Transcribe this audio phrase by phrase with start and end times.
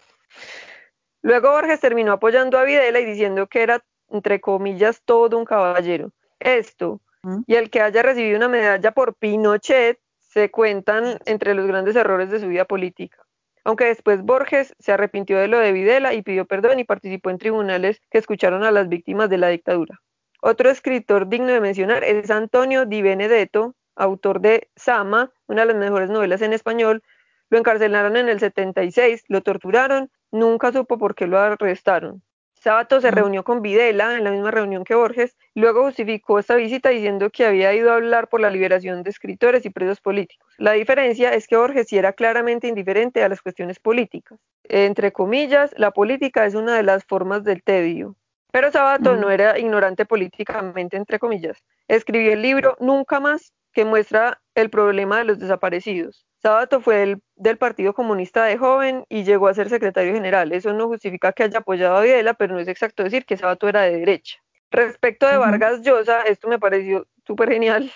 [1.22, 6.12] Luego Borges terminó apoyando a Videla y diciendo que era, entre comillas, todo un caballero.
[6.40, 7.02] Esto,
[7.46, 12.30] y el que haya recibido una medalla por Pinochet, se cuentan entre los grandes errores
[12.30, 13.18] de su vida política.
[13.64, 17.36] Aunque después Borges se arrepintió de lo de Videla y pidió perdón y participó en
[17.36, 20.00] tribunales que escucharon a las víctimas de la dictadura.
[20.42, 25.76] Otro escritor digno de mencionar es Antonio Di Benedetto, autor de Sama, una de las
[25.76, 27.02] mejores novelas en español.
[27.50, 32.22] Lo encarcelaron en el 76, lo torturaron, nunca supo por qué lo arrestaron.
[32.54, 36.90] Sábato se reunió con Videla en la misma reunión que Borges, luego justificó esta visita
[36.90, 40.52] diciendo que había ido a hablar por la liberación de escritores y presos políticos.
[40.58, 44.38] La diferencia es que Borges sí era claramente indiferente a las cuestiones políticas.
[44.64, 48.14] Entre comillas, la política es una de las formas del tedio.
[48.52, 51.62] Pero Sabato no era ignorante políticamente, entre comillas.
[51.88, 56.26] Escribió el libro Nunca más, que muestra el problema de los desaparecidos.
[56.42, 60.52] Sabato fue del Partido Comunista de joven y llegó a ser secretario general.
[60.52, 63.68] Eso no justifica que haya apoyado a Videla, pero no es exacto decir que Sabato
[63.68, 64.38] era de derecha.
[64.70, 67.92] Respecto de Vargas Llosa, esto me pareció súper genial.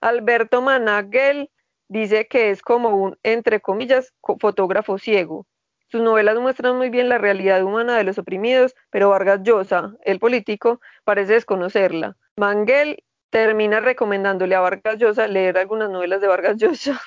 [0.00, 1.50] Alberto Managuel
[1.88, 5.46] dice que es como un, entre comillas, fotógrafo ciego.
[5.94, 10.18] Sus novelas muestran muy bien la realidad humana de los oprimidos, pero Vargas Llosa, el
[10.18, 12.16] político, parece desconocerla.
[12.36, 17.00] Manguel termina recomendándole a Vargas Llosa leer algunas novelas de Vargas Llosa.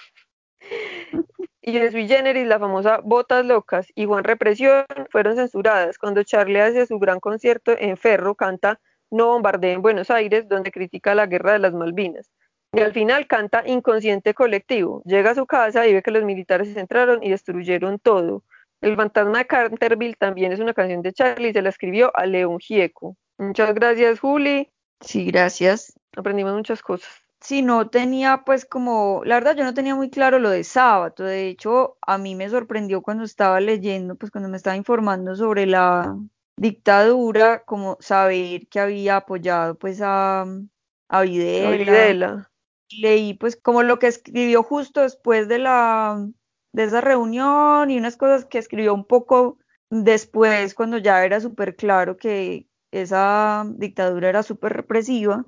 [1.61, 2.07] y en sui
[2.45, 7.75] la famosa Botas Locas y Juan Represión fueron censuradas cuando Charlie hace su gran concierto
[7.77, 8.79] en Ferro canta
[9.11, 12.31] No bombardee en Buenos Aires, donde critica la guerra de las Malvinas.
[12.71, 15.01] Y al final canta Inconsciente Colectivo.
[15.03, 18.43] Llega a su casa y ve que los militares entraron y destruyeron todo.
[18.81, 22.59] El fantasma de Canterville también es una canción de Charlie, se la escribió a León
[22.59, 23.17] Gieco.
[23.37, 24.71] Muchas gracias, Juli.
[25.01, 25.93] Sí, gracias.
[26.15, 27.09] Aprendimos muchas cosas.
[27.39, 31.23] Sí, no tenía pues como, la verdad yo no tenía muy claro lo de sábado.
[31.23, 35.67] De hecho, a mí me sorprendió cuando estaba leyendo, pues cuando me estaba informando sobre
[35.67, 36.17] la
[36.57, 40.45] dictadura, como saber que había apoyado pues a,
[41.09, 41.67] a Videla.
[41.67, 42.51] A Videla.
[42.89, 46.27] Leí pues como lo que escribió justo después de la
[46.77, 49.57] de esa reunión y unas cosas que escribió un poco
[49.89, 55.43] después, cuando ya era súper claro que esa dictadura era súper represiva.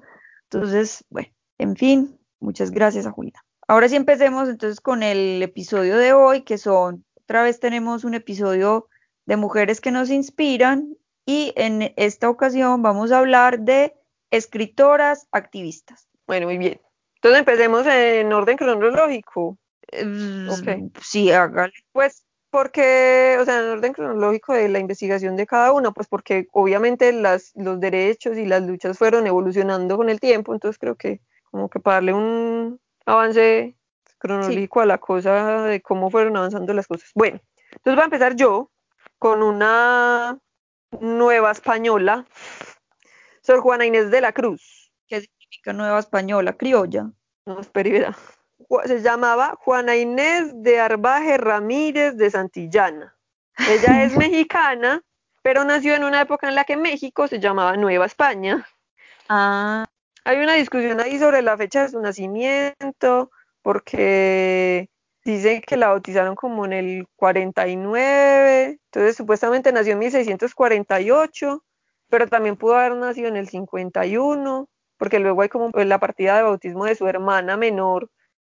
[0.50, 1.30] Entonces, bueno,
[1.60, 3.46] en fin, muchas gracias a Julieta.
[3.68, 8.16] Ahora sí empecemos entonces con el episodio de hoy, que son, otra vez tenemos un
[8.16, 8.88] episodio
[9.28, 13.94] de mujeres que nos inspiran y en esta ocasión vamos a hablar de
[14.32, 16.10] escritoras activistas.
[16.26, 16.82] Bueno, muy bien.
[17.18, 19.60] Entonces empecemos en orden cronológico.
[19.92, 20.92] Okay.
[21.02, 21.74] Sí, hágale.
[21.92, 26.48] Pues porque, o sea, en orden cronológico de la investigación de cada uno, pues porque
[26.52, 31.22] obviamente las, los derechos y las luchas fueron evolucionando con el tiempo, entonces creo que
[31.52, 33.76] como que para darle un avance
[34.18, 37.12] cronológico a la cosa de cómo fueron avanzando las cosas.
[37.16, 37.40] Bueno,
[37.72, 38.72] entonces voy a empezar yo
[39.18, 40.40] con una
[41.00, 42.26] nueva española,
[43.42, 44.92] Sor Juana Inés de la Cruz.
[45.08, 46.54] ¿Qué significa nueva española?
[46.54, 47.12] Criolla.
[47.46, 48.16] No, espera,
[48.86, 53.16] se llamaba Juana Inés de Arbaje Ramírez de Santillana.
[53.58, 55.02] Ella es mexicana,
[55.42, 58.68] pero nació en una época en la que México se llamaba Nueva España.
[59.28, 59.86] Ah.
[60.26, 64.90] Hay una discusión ahí sobre la fecha de su nacimiento, porque
[65.24, 71.64] dice que la bautizaron como en el 49, entonces supuestamente nació en 1648,
[72.10, 74.68] pero también pudo haber nacido en el 51,
[74.98, 78.10] porque luego hay como la partida de bautismo de su hermana menor,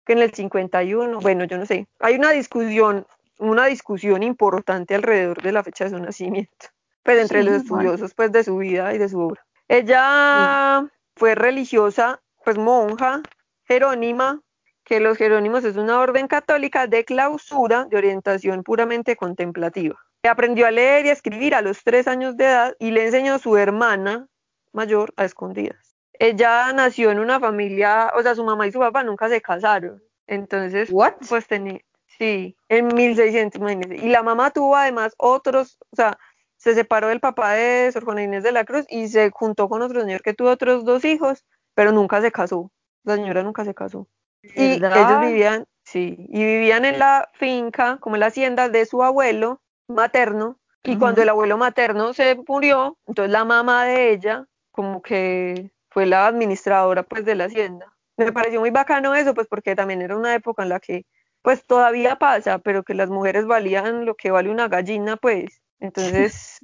[0.08, 3.06] que en el 51, bueno, yo no sé, hay una discusión,
[3.40, 6.68] una discusión importante alrededor de la fecha de su nacimiento,
[7.04, 9.46] pues entre los estudiosos pues de su vida y de su obra.
[9.68, 13.22] Ella fue religiosa, pues monja,
[13.66, 14.40] jerónima,
[14.86, 19.98] que los jerónimos es una orden católica de clausura de orientación puramente contemplativa.
[20.24, 23.34] Aprendió a leer y a escribir a los tres años de edad y le enseñó
[23.34, 24.28] a su hermana
[24.72, 25.87] mayor a escondidas.
[26.20, 30.02] Ella nació en una familia, o sea, su mamá y su papá nunca se casaron.
[30.28, 30.90] Entonces,
[31.30, 31.80] pues tenía,
[32.18, 34.06] sí, en 1600, imagínense.
[34.06, 36.18] Y la mamá tuvo además otros, o sea,
[36.58, 39.82] se separó del papá de Sor Juana Inés de la Cruz y se juntó con
[39.82, 42.72] otro señor que tuvo otros dos hijos, pero nunca se casó.
[43.04, 44.08] La señora nunca se casó.
[44.44, 49.04] Y ellos vivían, sí, y vivían en la finca, como en la hacienda de su
[49.04, 50.60] abuelo materno.
[50.84, 56.06] Y cuando el abuelo materno se murió, entonces la mamá de ella, como que fue
[56.06, 57.92] la administradora pues de la hacienda.
[58.18, 61.08] Me pareció muy bacano eso, pues porque también era una época en la que,
[61.42, 65.60] pues todavía pasa, pero que las mujeres valían lo que vale una gallina, pues.
[65.80, 66.60] Entonces,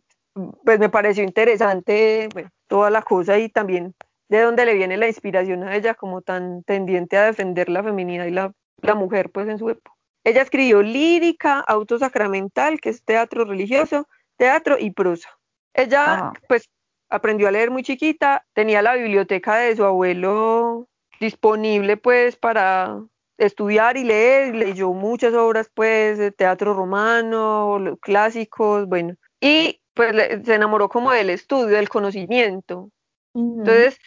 [0.64, 3.96] pues me pareció interesante, bueno, toda la cosa y también
[4.30, 8.26] de dónde le viene la inspiración a ella como tan tendiente a defender la feminidad
[8.26, 8.54] y la,
[8.94, 9.96] mujer pues en su época.
[10.24, 14.08] Ella escribió lírica, autosacramental, que es teatro religioso,
[14.38, 15.30] teatro y prosa.
[15.74, 16.70] Ella pues
[17.14, 20.88] aprendió a leer muy chiquita, tenía la biblioteca de su abuelo
[21.20, 23.00] disponible pues para
[23.38, 30.56] estudiar y leer, leyó muchas obras pues de teatro romano, clásicos, bueno, y pues se
[30.56, 32.90] enamoró como del estudio, del conocimiento.
[33.36, 34.00] Entonces,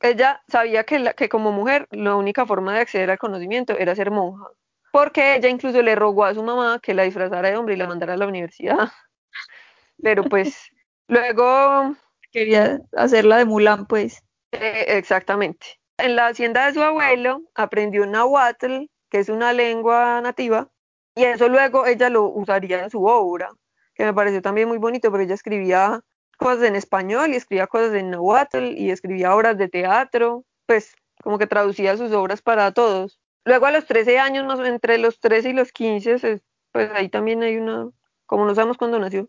[0.00, 4.10] ella sabía que, que como mujer la única forma de acceder al conocimiento era ser
[4.10, 4.46] monja,
[4.92, 7.86] porque ella incluso le rogó a su mamá que la disfrazara de hombre y la
[7.86, 8.90] mandara a la universidad.
[10.02, 10.70] Pero pues
[11.08, 11.96] luego...
[12.36, 14.22] Quería hacerla de Mulan, pues.
[14.52, 15.66] Eh, exactamente.
[15.96, 20.68] En la hacienda de su abuelo aprendió nahuatl, que es una lengua nativa,
[21.14, 23.48] y eso luego ella lo usaría en su obra,
[23.94, 26.02] que me pareció también muy bonito, porque ella escribía
[26.36, 31.38] cosas en español y escribía cosas en nahuatl y escribía obras de teatro, pues como
[31.38, 33.18] que traducía sus obras para todos.
[33.46, 37.56] Luego a los 13 años, entre los 13 y los 15, pues ahí también hay
[37.56, 37.88] una,
[38.26, 39.26] como no sabemos cuándo nació,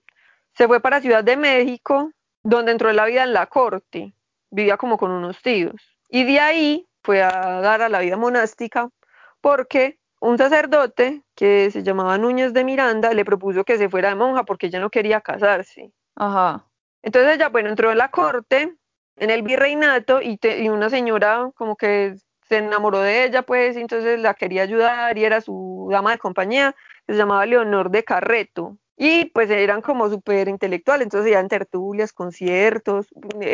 [0.58, 2.12] se fue para Ciudad de México,
[2.48, 4.14] donde entró en la vida en la corte,
[4.50, 5.76] vivía como con unos tíos.
[6.08, 8.90] Y de ahí fue a dar a la vida monástica
[9.42, 14.16] porque un sacerdote que se llamaba Núñez de Miranda le propuso que se fuera de
[14.16, 15.92] monja porque ella no quería casarse.
[16.16, 16.66] Ajá.
[17.02, 18.74] Entonces ella, bueno, entró en la corte,
[19.18, 20.40] en el virreinato, y,
[20.70, 22.16] una señora como que
[22.48, 26.18] se enamoró de ella, pues, y entonces la quería ayudar y era su dama de
[26.18, 28.78] compañía, se llamaba Leonor de Carreto.
[28.98, 33.08] Y pues eran como súper intelectuales, entonces eran tertulias, conciertos.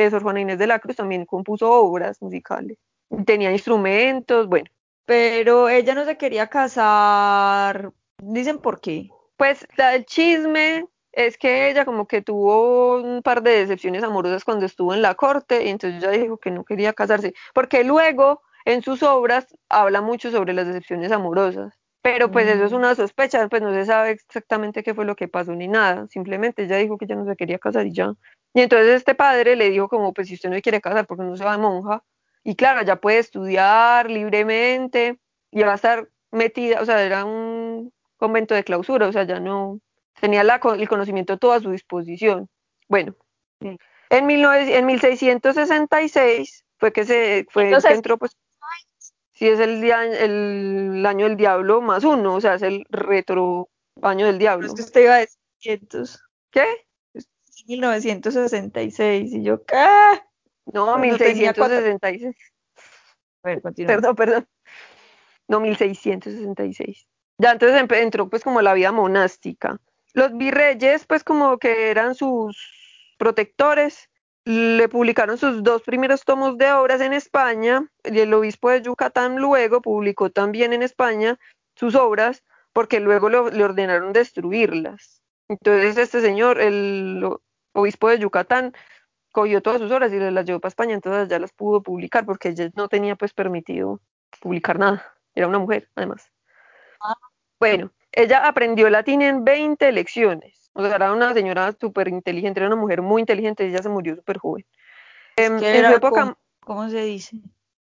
[0.10, 2.78] Sor Juana Inés de la Cruz también compuso obras musicales.
[3.26, 4.70] Tenía instrumentos, bueno.
[5.06, 7.92] Pero ella no se quería casar.
[8.22, 9.10] Dicen por qué.
[9.36, 14.66] Pues el chisme es que ella como que tuvo un par de decepciones amorosas cuando
[14.66, 18.82] estuvo en la corte y entonces ella dijo que no quería casarse, porque luego en
[18.82, 22.76] sus obras habla mucho sobre las decepciones amorosas, pero pues eso es mm.
[22.76, 26.64] una sospecha, pues no se sabe exactamente qué fue lo que pasó ni nada, simplemente
[26.66, 28.14] ella dijo que ella no se quería casar y ya.
[28.54, 31.38] Y entonces este padre le dijo como pues si usted no quiere casar porque no
[31.38, 32.04] se va de monja,
[32.44, 35.18] y claro, ya puede estudiar libremente
[35.50, 39.40] y va a estar metida, o sea, era un convento de clausura, o sea, ya
[39.40, 39.80] no,
[40.20, 42.50] tenía el conocimiento todo a su disposición.
[42.90, 43.16] Bueno,
[43.62, 43.80] en,
[44.10, 48.36] en 1666 fue que se fue que entró, pues,
[49.34, 53.70] sí es el, día, el, año del diablo más uno, o sea, es el retro
[54.02, 54.68] año del diablo.
[54.68, 55.82] Es que usted iba a decir
[56.52, 56.66] ¿Qué?
[57.68, 59.76] 1966 y yo, ¿qué?
[60.66, 62.36] No, 1666.
[63.42, 63.88] Bueno, continúa.
[63.88, 64.48] Perdón, perdón.
[65.48, 67.08] No, 1666.
[67.38, 69.80] Ya entonces entró pues como la vida monástica.
[70.14, 74.10] Los virreyes, pues como que eran sus protectores,
[74.46, 79.38] le publicaron sus dos primeros tomos de obras en España y el obispo de Yucatán
[79.38, 81.40] luego publicó también en España
[81.76, 85.22] sus obras porque luego le ordenaron destruirlas.
[85.48, 87.26] Entonces este señor, el
[87.74, 88.74] obispo de Yucatán,
[89.32, 92.50] cogió todas sus obras y las llevó para España, entonces ya las pudo publicar porque
[92.50, 94.00] ella no tenía pues permitido
[94.40, 95.16] publicar nada.
[95.36, 96.32] Era una mujer, además.
[97.02, 97.16] Ah.
[97.60, 100.63] Bueno, ella aprendió latín en 20 lecciones.
[100.74, 104.16] O sea, era una señora súper inteligente, era una mujer muy inteligente, ella se murió
[104.16, 104.66] súper joven.
[105.36, 107.38] Em, en su época, ¿cómo, se dice?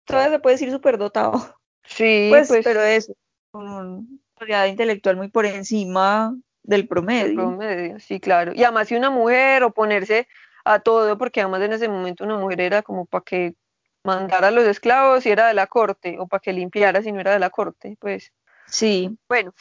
[0.06, 1.58] Todavía se puede decir súper dotado.
[1.84, 3.14] Sí, pues, pues, pero eso,
[3.52, 4.08] con una
[4.38, 7.36] calidad intelectual muy por encima del el promedio.
[7.36, 8.54] promedio, sí, claro.
[8.54, 10.28] Y además si una mujer oponerse
[10.64, 13.56] a todo, porque además en ese momento una mujer era como para que
[14.04, 17.20] mandara a los esclavos si era de la corte, o para que limpiara si no
[17.20, 18.32] era de la corte, pues.
[18.68, 19.54] Sí, Bueno,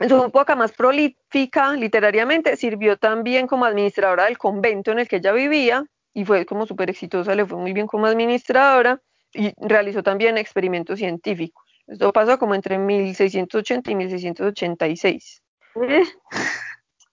[0.00, 5.16] en su época más prolífica literariamente, sirvió también como administradora del convento en el que
[5.16, 9.00] ella vivía y fue como súper exitosa, le fue muy bien como administradora
[9.32, 11.64] y realizó también experimentos científicos.
[11.86, 15.42] Esto pasó como entre 1680 y 1686.
[15.88, 16.02] ¿Eh?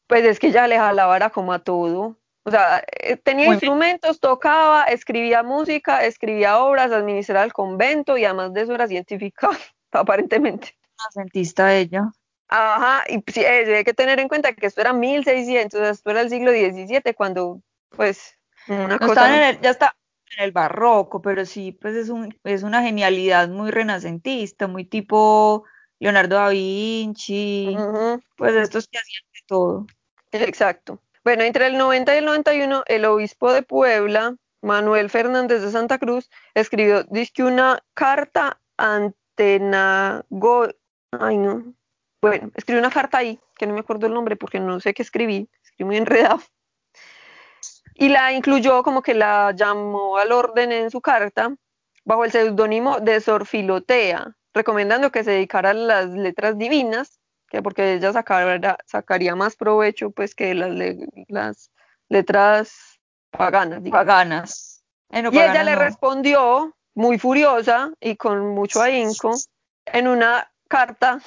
[0.08, 2.18] Pues es que ella le jalaba era como a todo.
[2.44, 8.26] O sea, eh, tenía Muy instrumentos, tocaba, escribía música, escribía obras, administraba el convento y
[8.26, 9.50] además de eso era científica,
[9.92, 10.76] aparentemente.
[10.98, 12.12] renacentista ella.
[12.48, 15.92] Ajá, y sí, eh, hay que tener en cuenta que esto era 1600, o sea,
[15.92, 18.38] esto era el siglo XVII, cuando, pues,
[18.68, 19.08] una No cosa...
[19.14, 19.96] estaban en el- ya está
[20.38, 25.66] en el barroco, pero sí, pues es un, es una genialidad muy renacentista, muy tipo
[26.00, 27.76] Leonardo da Vinci,
[28.38, 29.86] pues estos que hacían de todo.
[30.32, 31.02] exacto.
[31.24, 35.98] Bueno, entre el 90 y el 91, el obispo de Puebla, Manuel Fernández de Santa
[35.98, 40.68] Cruz, escribió, dizque una carta antenago...
[41.12, 41.74] Ay, no.
[42.30, 45.04] Bueno, escribió una carta ahí, que no me acuerdo el nombre porque no sé qué
[45.04, 46.42] escribí, escribí muy enredado.
[47.94, 51.54] Y la incluyó como que la llamó al orden en su carta
[52.04, 57.62] bajo el seudónimo de Sor Filotea, recomendando que se dedicara a las letras divinas, que
[57.62, 61.72] porque ella sacara- sacaría más provecho pues que las, le- las
[62.10, 63.84] letras paganas.
[63.84, 64.04] digamos.
[64.06, 64.84] Paganas.
[65.12, 69.36] Eh, no, Y ella le respondió muy furiosa y con mucho ahínco
[69.86, 71.20] en una carta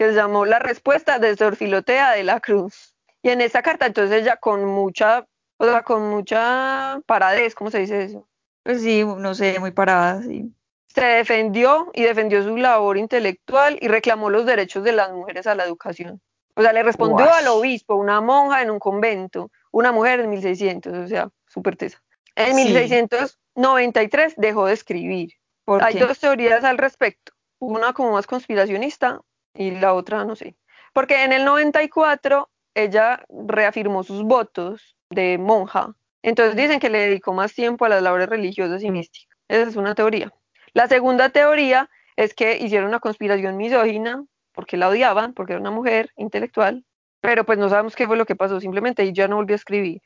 [0.00, 2.94] que se llamó La respuesta de Sor Filotea de la Cruz.
[3.22, 5.26] Y en esa carta entonces ella con mucha,
[5.58, 8.26] o sea, con mucha paradez, ¿cómo se dice eso?
[8.62, 10.54] Pues sí, no sé, muy parada, sí.
[10.88, 15.54] Se defendió y defendió su labor intelectual y reclamó los derechos de las mujeres a
[15.54, 16.22] la educación.
[16.54, 20.94] O sea, le respondió al obispo, una monja en un convento, una mujer en 1600,
[20.96, 22.02] o sea, súper tesa.
[22.36, 22.64] En Sí.
[22.64, 25.34] 1693 dejó de escribir.
[25.66, 26.06] ¿Por Hay qué?
[26.06, 29.20] dos teorías al respecto, una como más conspiracionista
[29.54, 30.56] y la otra no sé.
[30.92, 35.94] Porque en el 94 ella reafirmó sus votos de monja.
[36.22, 39.36] Entonces dicen que le dedicó más tiempo a las labores religiosas y místicas.
[39.48, 40.32] Esa es una teoría.
[40.72, 45.70] La segunda teoría es que hicieron una conspiración misógina porque la odiaban, porque era una
[45.70, 46.84] mujer intelectual,
[47.20, 50.02] pero pues no sabemos qué fue lo que pasó, simplemente ella no volvió a escribir.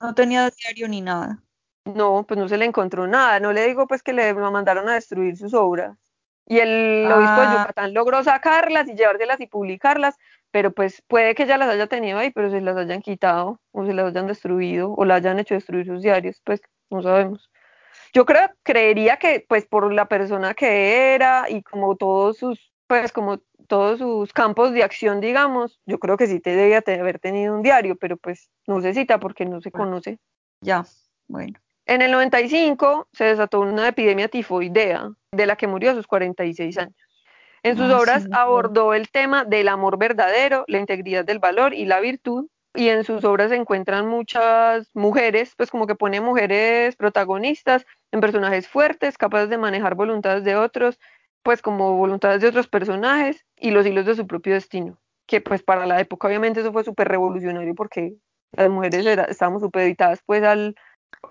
[0.00, 1.42] No tenía diario ni nada.
[1.84, 3.40] No, pues no se le encontró nada.
[3.40, 5.96] No le digo pues que le mandaron a destruir sus obras.
[6.46, 7.16] Y el Ah.
[7.16, 10.16] obispo de Yucatán logró sacarlas y llevárselas y publicarlas,
[10.50, 13.86] pero pues puede que ella las haya tenido ahí, pero se las hayan quitado o
[13.86, 16.60] se las hayan destruido o la hayan hecho destruir sus diarios, pues
[16.90, 17.50] no sabemos.
[18.12, 23.10] Yo creo, creería que pues por la persona que era y como todos sus, pues
[23.10, 27.54] como todos sus campos de acción, digamos, yo creo que sí te debía haber tenido
[27.54, 30.18] un diario, pero pues no se cita porque no se conoce.
[30.60, 30.84] Ya,
[31.26, 31.58] bueno.
[31.86, 36.78] En el 95 se desató una epidemia tifoidea, de la que murió a sus 46
[36.78, 36.94] años.
[37.62, 41.74] En sus Ah, obras sí, abordó el tema del amor verdadero, la integridad del valor
[41.74, 42.46] y la virtud.
[42.76, 48.20] Y en sus obras se encuentran muchas mujeres, pues como que pone mujeres protagonistas en
[48.20, 50.98] personajes fuertes, capaces de manejar voluntades de otros,
[51.42, 54.98] pues como voluntades de otros personajes y los hilos de su propio destino.
[55.26, 58.14] Que pues para la época obviamente eso fue súper revolucionario porque
[58.52, 60.74] las mujeres era- estábamos supeditadas pues al,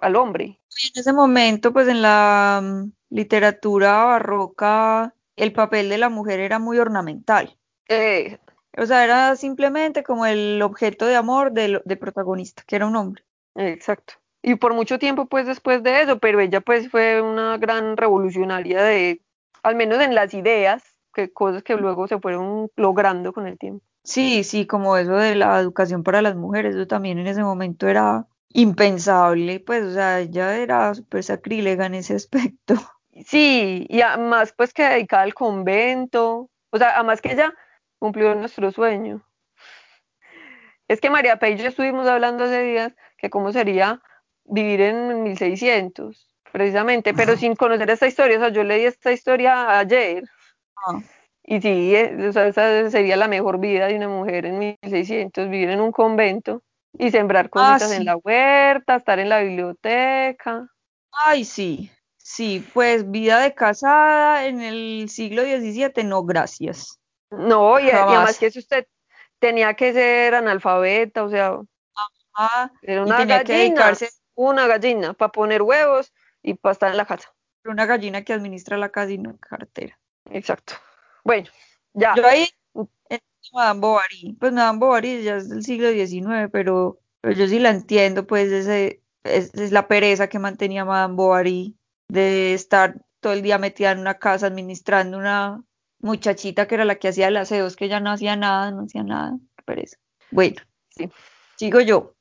[0.02, 0.60] al hombre.
[0.94, 6.60] En ese momento, pues en la mm, literatura barroca, el papel de la mujer era
[6.60, 7.58] muy ornamental.
[7.88, 8.40] Eh,
[8.78, 12.96] O sea, era simplemente como el objeto de amor del, del protagonista, que era un
[12.96, 13.24] hombre.
[13.56, 14.16] Exacto.
[14.42, 18.82] Y por mucho tiempo, pues después de eso, pero ella pues fue una gran revolucionaria
[18.84, 19.22] de,
[19.64, 23.86] al menos en las ideas, que cosas que luego se fueron logrando con el tiempo.
[24.04, 27.88] Sí, sí, como eso de la educación para las mujeres, eso también en ese momento
[27.88, 32.76] era impensable, pues, o sea, ella era súper sacrílega en ese aspecto.
[33.28, 37.54] Sí, y además pues que dedicada al convento, o sea, además que ella
[38.00, 39.24] cumplió nuestro sueño.
[40.88, 44.02] Es que María Pei y yo estuvimos hablando hace días que cómo sería
[44.46, 49.80] vivir en 1600, precisamente, pero sin conocer esta historia, o sea, yo leí esta historia
[49.80, 50.24] ayer
[50.88, 51.00] Ah,
[51.44, 55.50] Y sí, eh, o sea, esa sería la mejor vida de una mujer en 1600,
[55.50, 56.64] vivir en un convento
[56.98, 58.04] y sembrar cositas en sí.
[58.04, 60.68] la huerta, estar en la biblioteca.
[61.12, 67.00] Ay, sí, sí, pues vida de casada en el siglo XVII, no, gracias.
[67.32, 68.88] No, y, y además que si usted
[69.40, 71.60] tenía que ser analfabeta, o sea,
[72.36, 76.92] Ah, era una tenía que gallina, dedicarse una gallina para poner huevos y para estar
[76.92, 77.32] en la casa.
[77.66, 80.00] una gallina que administra la casa y no cartera.
[80.32, 80.74] Exacto.
[81.24, 81.48] Bueno,
[81.94, 82.16] ya.
[82.16, 82.50] Yo ahí,
[83.52, 88.26] Madame Bovary, pues Madame Bovary ya es del siglo XIX, pero, yo sí la entiendo,
[88.26, 93.92] pues ese, es, la pereza que mantenía Madame Bovary de estar todo el día metida
[93.92, 95.64] en una casa administrando una
[96.00, 98.84] muchachita que era la que hacía el aseo, es que ella no hacía nada, no
[98.84, 99.98] hacía nada, qué pereza.
[100.32, 101.10] Bueno, sí.
[101.56, 102.16] sigo yo,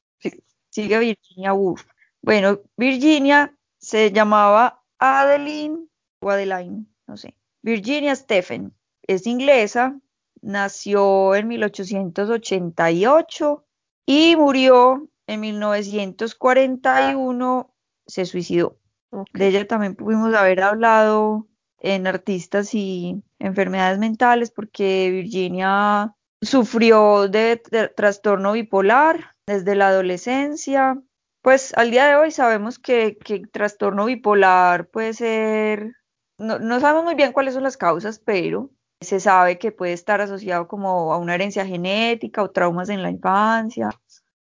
[0.71, 1.85] sigue Virginia Woolf.
[2.23, 5.88] Bueno, Virginia se llamaba Adeline
[6.21, 7.35] o Adeline, no sé.
[7.62, 9.99] Virginia Stephen es inglesa,
[10.43, 13.65] nació en 1888
[14.05, 17.75] y murió en 1941,
[18.07, 18.77] se suicidó.
[19.33, 27.63] De ella también pudimos haber hablado en artistas y enfermedades mentales porque Virginia sufrió de,
[27.97, 31.01] trastorno bipolar desde la adolescencia.
[31.43, 35.97] Pues al día de hoy sabemos que, que trastorno bipolar puede ser,
[36.39, 38.71] no, no sabemos muy bien cuáles son las causas, pero
[39.03, 43.11] se sabe que puede estar asociado como a una herencia genética o traumas en la
[43.11, 43.91] infancia.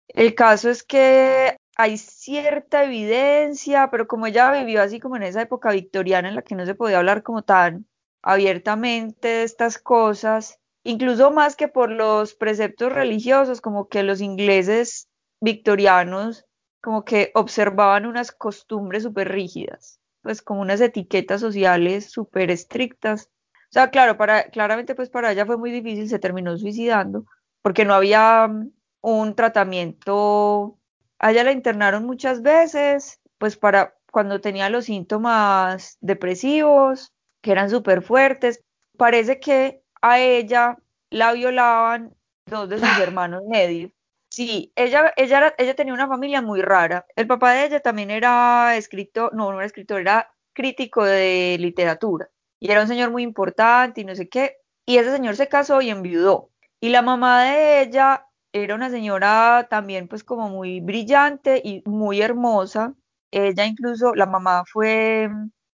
[0.07, 5.41] El caso es que hay cierta evidencia, pero como ella vivió así como en esa
[5.41, 7.87] época victoriana en la que no se podía hablar como tan
[8.21, 15.07] abiertamente de estas cosas, incluso más que por los preceptos religiosos, como que los ingleses
[15.39, 16.45] victorianos
[16.81, 23.29] como que observaban unas costumbres súper rígidas, pues como unas etiquetas sociales súper estrictas.
[23.71, 27.25] O sea, claro, para, claramente pues para ella fue muy difícil, se terminó suicidando,
[27.61, 30.77] porque no había mm, un tratamiento
[31.21, 38.01] ella la internaron muchas veces, pues para cuando tenía los síntomas depresivos, que eran súper
[38.01, 38.63] fuertes.
[38.97, 40.77] Parece que a ella
[41.09, 43.91] la violaban dos de sus hermanos medios.
[44.29, 47.05] Sí, ella, ella, ella tenía una familia muy rara.
[47.15, 52.29] El papá de ella también era escritor, no, no era escritor, era crítico de literatura.
[52.61, 54.57] Y era un señor muy importante y no sé qué.
[54.85, 56.51] Y ese señor se casó y enviudó.
[56.79, 62.21] Y la mamá de ella era una señora también pues como muy brillante y muy
[62.21, 62.93] hermosa.
[63.31, 65.29] Ella incluso, la mamá fue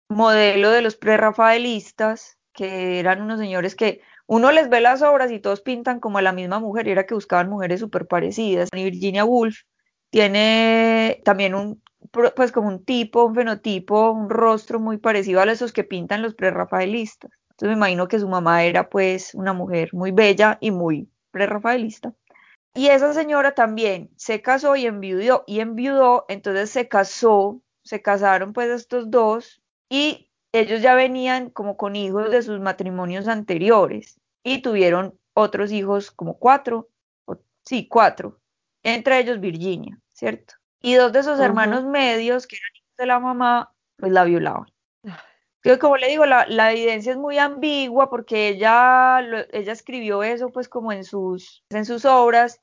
[0.08, 5.40] modelo de los prerrafaelistas, que eran unos señores que uno les ve las obras y
[5.40, 8.68] todos pintan como a la misma mujer, y era que buscaban mujeres súper parecidas.
[8.72, 9.62] Y Virginia Woolf
[10.10, 15.72] tiene también un, pues como un tipo, un fenotipo, un rostro muy parecido a esos
[15.72, 17.30] que pintan los prerrafaelistas.
[17.50, 22.12] Entonces me imagino que su mamá era pues una mujer muy bella y muy prerrafaelista.
[22.74, 28.52] Y esa señora también se casó y enviudó, y enviudó, entonces se casó, se casaron
[28.52, 34.60] pues estos dos, y ellos ya venían como con hijos de sus matrimonios anteriores, y
[34.60, 36.88] tuvieron otros hijos como cuatro,
[37.64, 38.40] sí, cuatro,
[38.82, 40.54] entre ellos Virginia, ¿cierto?
[40.84, 44.70] Y dos de sus hermanos medios, que eran hijos de la mamá, pues la violaban.
[45.02, 49.20] Entonces, como le digo, la, la, evidencia es muy ambigua porque ella,
[49.50, 52.60] ella escribió eso pues como en sus, en sus obras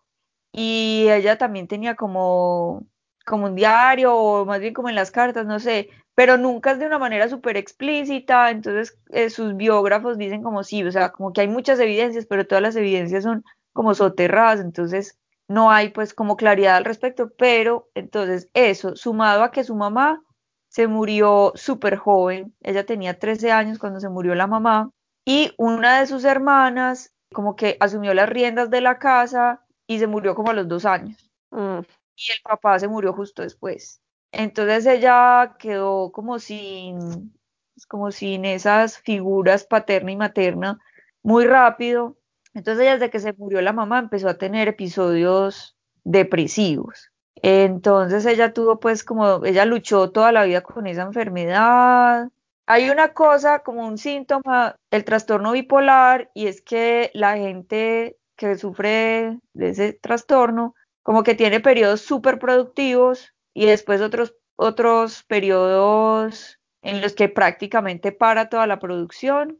[0.52, 2.86] y ella también tenía como,
[3.26, 6.78] como un diario o más bien como en las cartas, no sé, pero nunca es
[6.78, 11.34] de una manera súper explícita, entonces eh, sus biógrafos dicen como sí, o sea, como
[11.34, 15.18] que hay muchas evidencias, pero todas las evidencias son como soterradas, entonces
[15.52, 20.24] no hay pues como claridad al respecto, pero entonces eso, sumado a que su mamá
[20.70, 24.90] se murió súper joven, ella tenía 13 años cuando se murió la mamá,
[25.26, 30.08] y una de sus hermanas como que asumió las riendas de la casa y se
[30.08, 31.30] murió como a los dos años.
[31.52, 31.80] Mm.
[32.16, 34.02] Y el papá se murió justo después.
[34.32, 37.34] Entonces ella quedó como sin,
[37.74, 40.80] pues, como sin esas figuras paterna y materna
[41.24, 42.18] muy rápido.
[42.54, 47.12] Entonces ella desde que se murió la mamá empezó a tener episodios depresivos.
[47.36, 52.30] Entonces ella tuvo pues como, ella luchó toda la vida con esa enfermedad.
[52.68, 58.58] Hay una cosa como un síntoma, el trastorno bipolar, y es que la gente que
[58.58, 66.60] sufre de ese trastorno, como que tiene periodos súper productivos y después otros, otros periodos
[66.82, 69.60] en los que prácticamente para toda la producción.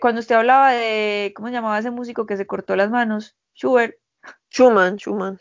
[0.00, 3.36] Cuando usted hablaba de, ¿cómo se llamaba ese músico que se cortó las manos?
[3.54, 3.96] Schubert.
[4.50, 5.38] Schumann, Schumann.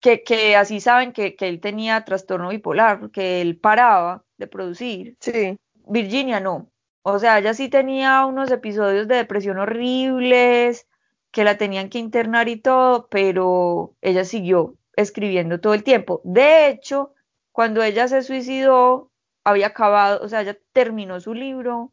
[0.00, 5.16] Que, que así saben que, que él tenía trastorno bipolar, porque él paraba de producir.
[5.20, 5.58] Sí.
[5.86, 6.70] Virginia no.
[7.02, 10.86] O sea, ella sí tenía unos episodios de depresión horribles,
[11.30, 16.20] que la tenían que internar y todo, pero ella siguió escribiendo todo el tiempo.
[16.24, 17.14] De hecho,
[17.52, 19.10] cuando ella se suicidó,
[19.44, 21.92] había acabado, o sea, ella terminó su libro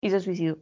[0.00, 0.58] y se suicidó.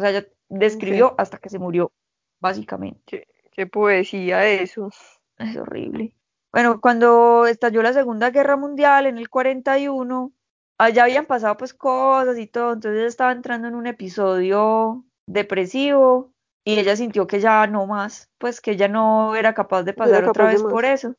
[0.00, 1.92] O sea, ella describió hasta que se murió,
[2.40, 3.28] básicamente.
[3.52, 4.88] Qué, poesía eso.
[5.36, 6.16] Es horrible.
[6.50, 10.32] Bueno, cuando estalló la Segunda Guerra Mundial en el 41,
[10.78, 16.32] allá habían pasado pues cosas y todo, entonces ella estaba entrando en un episodio depresivo
[16.64, 20.26] y ella sintió que ya no más, pues que ella no era capaz de pasar
[20.26, 21.14] otra vez por eso.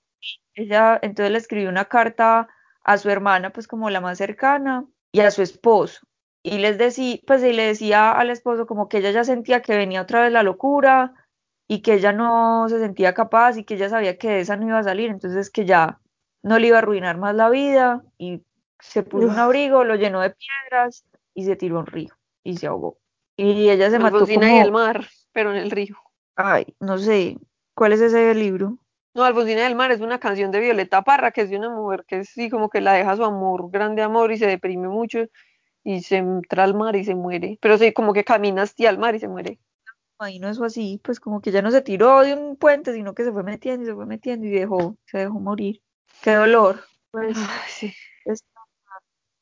[0.56, 2.48] Ella entonces le escribió una carta
[2.84, 6.08] a su hermana, pues como la más cercana, y a su esposo.
[6.44, 9.78] Y les decía, pues y le decía al esposo como que ella ya sentía que
[9.78, 11.14] venía otra vez la locura
[11.68, 14.68] y que ella no se sentía capaz y que ella sabía que de esa no
[14.68, 16.00] iba a salir, entonces que ya
[16.44, 18.42] no le iba a arruinar más la vida y
[18.80, 22.58] se puso un abrigo, lo llenó de piedras y se tiró a un río y
[22.58, 22.98] se ahogó.
[23.38, 24.46] Y ella se mató como...
[24.46, 25.96] y el mar, pero en el río.
[26.36, 27.38] Ay, no sé,
[27.76, 28.78] ¿cuál es ese libro?
[29.14, 32.06] No, Alfonsina del Mar es una canción de Violeta Parra, que es de una mujer
[32.08, 35.20] que sí, como que la deja su amor, grande amor, y se deprime mucho,
[35.84, 37.58] y se entra al mar y se muere.
[37.62, 39.60] Pero sí, como que camina hacia el mar y se muere.
[40.40, 43.24] no eso así, pues como que ya no se tiró de un puente, sino que
[43.24, 45.82] se fue metiendo y se fue metiendo y dejó, se dejó morir.
[46.22, 47.94] Qué dolor, pues, sí.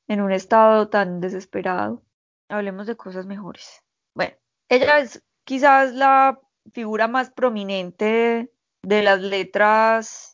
[0.07, 2.03] en un estado tan desesperado.
[2.47, 3.81] Hablemos de cosas mejores.
[4.15, 4.35] Bueno,
[4.69, 6.39] ella es quizás la
[6.73, 10.28] figura más prominente de las letras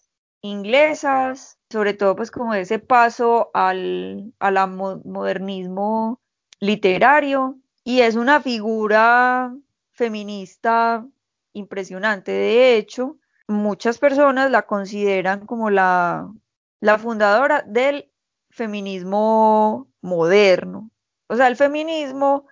[0.45, 4.33] inglesas, sobre todo pues como ese paso al,
[5.03, 6.21] modernismo
[6.59, 9.55] literario y es una figura
[9.91, 11.05] feminista
[11.53, 12.31] impresionante.
[12.31, 16.31] De hecho, muchas personas la consideran como la,
[16.79, 18.11] la fundadora del
[18.49, 20.91] feminismo moderno.
[21.27, 22.47] O sea, el feminismo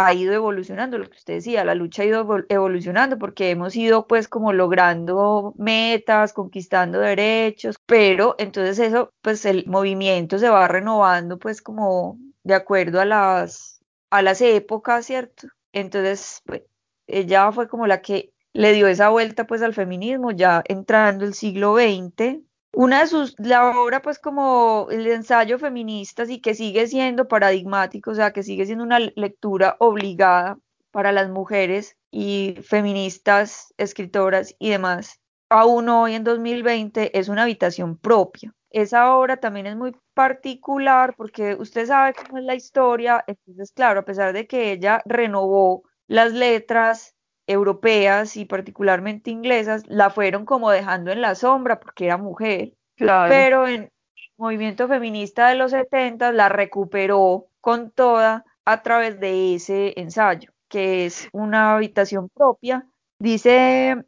[0.00, 4.06] ha ido evolucionando, lo que usted decía, la lucha ha ido evolucionando porque hemos ido
[4.06, 11.40] pues como logrando metas, conquistando derechos, pero entonces eso, pues el movimiento se va renovando
[11.40, 13.80] pues como de acuerdo a las,
[14.10, 15.48] a las épocas, ¿cierto?
[15.72, 16.62] Entonces, pues,
[17.08, 21.34] ella fue como la que le dio esa vuelta pues al feminismo ya entrando el
[21.34, 22.40] siglo XX
[22.72, 28.10] una de sus, la obra pues como el ensayo feminista y que sigue siendo paradigmático,
[28.10, 30.58] o sea, que sigue siendo una lectura obligada
[30.90, 37.96] para las mujeres y feministas, escritoras y demás, aún hoy en 2020 es una habitación
[37.98, 38.54] propia.
[38.70, 44.00] Esa obra también es muy particular porque usted sabe cómo es la historia, entonces claro,
[44.00, 47.14] a pesar de que ella renovó las letras
[47.48, 53.66] europeas y particularmente inglesas la fueron como dejando en la sombra porque era mujer, pero
[53.66, 53.90] en el
[54.36, 61.06] movimiento feminista de los 70 la recuperó con toda a través de ese ensayo, que
[61.06, 62.86] es una habitación propia.
[63.18, 64.04] Dice,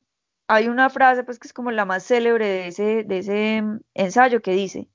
[0.46, 3.62] hay una frase pues que es como la más célebre de ese, de ese
[3.94, 4.88] ensayo que dice,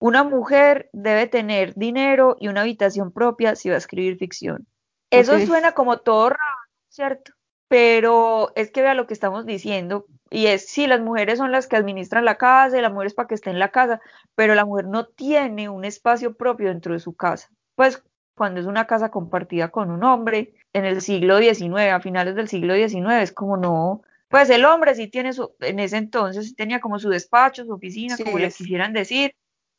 [0.00, 4.66] una mujer debe tener dinero y una habitación propia si va a escribir ficción.
[5.10, 7.32] Eso suena como todo raro, ¿cierto?
[7.68, 11.66] Pero es que vea lo que estamos diciendo, y es, sí, las mujeres son las
[11.66, 14.00] que administran la casa y la mujer es para que esté en la casa,
[14.34, 17.48] pero la mujer no tiene un espacio propio dentro de su casa.
[17.74, 18.02] Pues
[18.34, 22.48] cuando es una casa compartida con un hombre, en el siglo XIX, a finales del
[22.48, 26.54] siglo XIX, es como no, pues el hombre sí tiene su, en ese entonces sí
[26.54, 29.34] tenía como su despacho, su oficina, como le quisieran decir,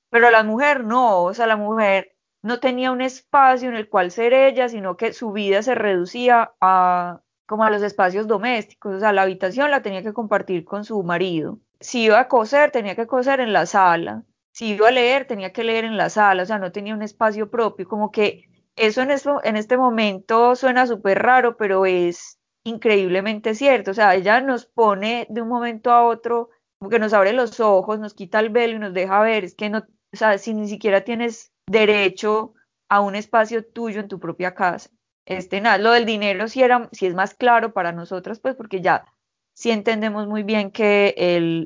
[0.10, 4.10] pero la mujer no, o sea, la mujer no tenía un espacio en el cual
[4.10, 9.00] ser ella, sino que su vida se reducía a como a los espacios domésticos, o
[9.00, 11.60] sea, la habitación la tenía que compartir con su marido.
[11.80, 14.24] Si iba a coser, tenía que coser en la sala.
[14.52, 17.04] Si iba a leer, tenía que leer en la sala, o sea, no tenía un
[17.04, 18.44] espacio propio, como que
[18.76, 19.12] eso en,
[19.44, 25.26] en este momento suena súper raro, pero es increíblemente cierto, o sea, ella nos pone
[25.30, 28.76] de un momento a otro, como que nos abre los ojos, nos quita el velo
[28.76, 32.56] y nos deja ver, es que no, o sea, si ni siquiera tienes derecho
[32.90, 34.90] a un espacio tuyo en tu propia casa
[35.28, 38.82] este, nada, lo del dinero sí, era, sí es más claro para nosotras, pues porque
[38.82, 39.06] ya
[39.54, 41.14] sí entendemos muy bien que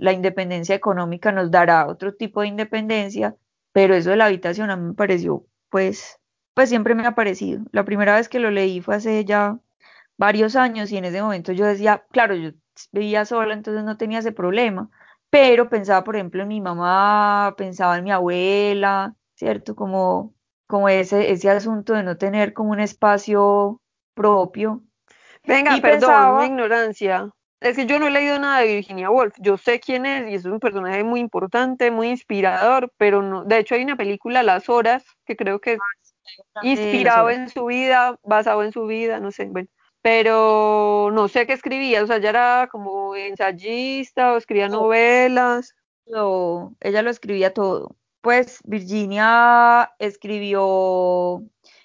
[0.01, 3.35] la independencia económica nos dará otro tipo de independencia,
[3.71, 6.19] pero eso de la habitación a mí me pareció, pues,
[6.55, 7.61] pues siempre me ha parecido.
[7.71, 9.59] La primera vez que lo leí fue hace ya
[10.17, 12.51] varios años y en ese momento yo decía, claro, yo
[12.91, 14.89] vivía sola, entonces no tenía ese problema,
[15.29, 19.75] pero pensaba, por ejemplo, en mi mamá, pensaba en mi abuela, ¿cierto?
[19.75, 20.33] Como
[20.71, 23.81] como ese, ese asunto de no tener como un espacio
[24.13, 24.81] propio.
[25.43, 27.29] Venga, perdón, mi ignorancia.
[27.59, 29.35] Es que yo no he leído nada de Virginia Woolf.
[29.39, 33.43] Yo sé quién es y es un personaje muy importante, muy inspirador, pero no.
[33.43, 35.79] De hecho, hay una película, Las Horas, que creo que es
[36.55, 39.67] ah, inspirado en su vida, basado en su vida, no sé, bueno.
[40.01, 45.75] Pero no sé qué escribía, o sea, ya era como ensayista o escribía novelas.
[46.05, 51.43] No, ella lo escribía todo pues Virginia escribió,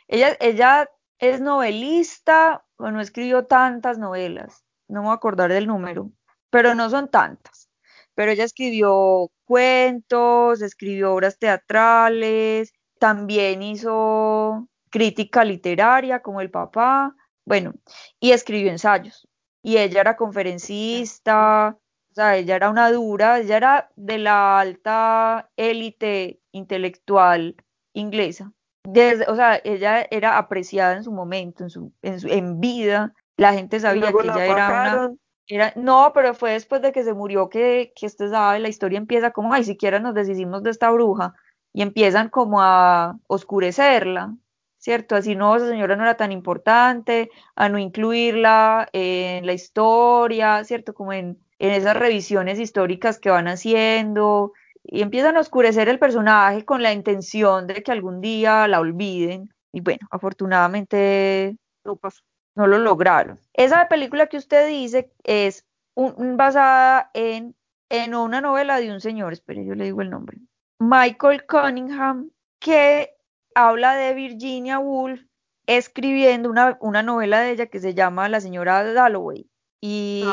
[0.09, 6.13] ella, ella es novelista, bueno, escribió tantas novelas, no me voy a acordar del número,
[6.51, 7.71] pero no son tantas.
[8.15, 17.75] Pero ella escribió cuentos, escribió obras teatrales, también hizo crítica literaria como el papá, bueno,
[18.21, 19.29] y escribió ensayos.
[19.63, 21.77] y ella era conferencista,
[22.17, 27.57] sea, ella era una dura, ella era de la alta élite intelectual
[27.93, 28.53] inglesa.
[28.85, 33.13] Desde, o sea, ella era apreciada en su momento, en su, en, su, en vida,
[33.37, 35.15] la gente sabía que ella era una...
[35.49, 38.99] Era, no, pero fue después de que se murió que, que usted sabe, la historia
[38.99, 41.35] empieza como, ay, siquiera nos deshicimos de esta bruja,
[41.73, 44.35] y empiezan como a oscurecerla,
[44.79, 45.15] ¿cierto?
[45.15, 50.95] Así no, esa señora no era tan importante, a no incluirla en la historia, ¿cierto?
[50.95, 56.65] Como en, en esas revisiones históricas que van haciendo, y empiezan a oscurecer el personaje
[56.65, 62.23] con la intención de que algún día la olviden, y bueno, afortunadamente no pasó
[62.57, 63.39] no lo lograron.
[63.53, 65.65] Esa película que usted dice es
[65.95, 67.55] basada en,
[67.89, 70.39] en una novela de un señor, espere, yo le digo el nombre,
[70.81, 73.15] Michael Cunningham, que
[73.55, 75.23] habla de Virginia Woolf
[75.67, 79.49] escribiendo una, una novela de ella que se llama La señora Dalloway.
[79.89, 80.25] Y,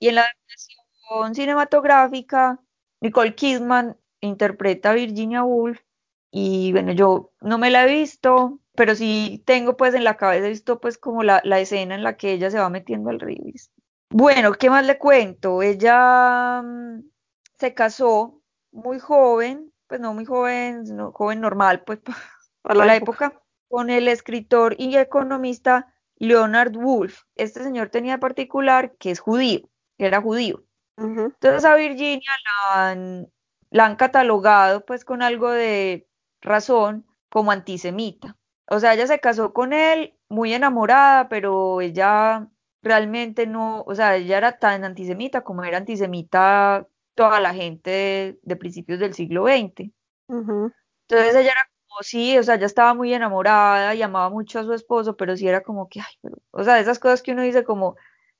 [0.00, 2.60] y en la versión cinematográfica,
[3.00, 5.80] Nicole Kidman interpreta a Virginia Woolf.
[6.32, 10.48] Y bueno, yo no me la he visto, pero sí tengo pues en la cabeza
[10.48, 13.40] visto pues como la, la escena en la que ella se va metiendo al río.
[14.10, 15.62] Bueno, ¿qué más le cuento?
[15.62, 17.02] Ella mm,
[17.58, 22.00] se casó muy joven, pues no muy joven, no, joven normal, pues
[22.62, 23.40] para la, época.
[23.68, 27.22] con el escritor y economista Leonard Woolf.
[27.34, 30.64] Este señor tenía particular que es judío, que era judío.
[30.98, 33.32] Entonces a Virginia la han,
[33.70, 36.08] la han catalogado pues con algo de
[36.40, 38.36] razón como antisemita.
[38.68, 42.48] O sea, ella se casó con él muy enamorada, pero ella
[42.82, 48.56] realmente no, o sea, ella era tan antisemita como era antisemita toda la gente de,
[48.56, 49.90] principios del siglo XX.
[50.28, 51.70] Entonces ella era
[52.02, 55.48] sí, o sea, ella estaba muy enamorada y amaba mucho a su esposo, pero sí
[55.48, 57.96] era como que, ay, pero, o sea, esas cosas que uno dice como,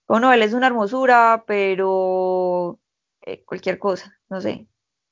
[0.06, 2.78] oh no, él es una hermosura, pero
[3.22, 4.66] eh, cualquier cosa, no sé.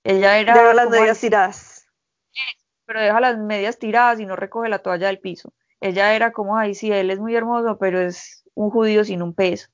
[0.05, 0.69] Ella era...
[0.69, 1.85] De las medias tiradas
[2.87, 5.53] pero deja las medias tiradas y no recoge la toalla del piso.
[5.81, 9.35] Ella era como, ay, sí, él es muy hermoso, pero es un judío sin un
[9.35, 9.69] peso.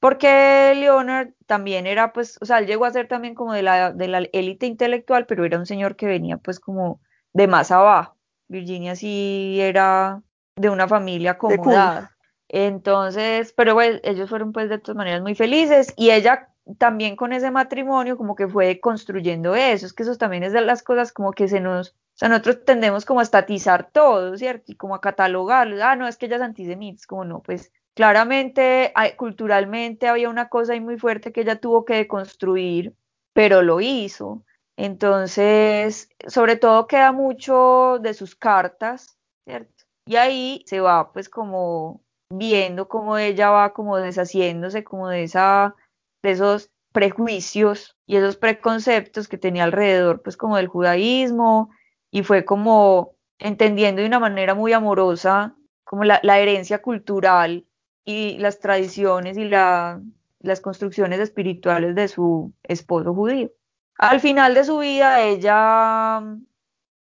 [0.00, 3.92] Porque Leonard también era, pues, o sea, él llegó a ser también como de la,
[3.92, 7.00] de la élite intelectual, pero era un señor que venía, pues, como
[7.32, 8.13] de más abajo.
[8.48, 10.22] Virginia sí era
[10.56, 12.16] de una familia acomodada.
[12.48, 17.32] Entonces, pero bueno, ellos fueron, pues, de todas maneras muy felices y ella también con
[17.32, 19.86] ese matrimonio como que fue construyendo eso.
[19.86, 22.64] Es que eso también es de las cosas como que se nos o sea, nosotros
[22.64, 24.70] tendemos como a estatizar todo, ¿cierto?
[24.70, 25.84] Y como a catalogarlo.
[25.84, 27.00] Ah, no, es que ella es antisemita.
[27.00, 31.84] Es como no, pues claramente, culturalmente había una cosa ahí muy fuerte que ella tuvo
[31.84, 32.94] que deconstruir,
[33.32, 34.44] pero lo hizo.
[34.76, 39.84] Entonces, sobre todo queda mucho de sus cartas, ¿cierto?
[40.06, 45.74] Y ahí se va pues como viendo cómo ella va como deshaciéndose como de esa
[46.22, 51.70] de esos prejuicios y esos preconceptos que tenía alrededor pues como del judaísmo
[52.10, 57.66] y fue como entendiendo de una manera muy amorosa como la, herencia cultural
[58.04, 60.00] y las tradiciones y la,
[60.40, 63.50] las construcciones espirituales de su esposo judío.
[63.98, 66.20] Al final de su vida, ella,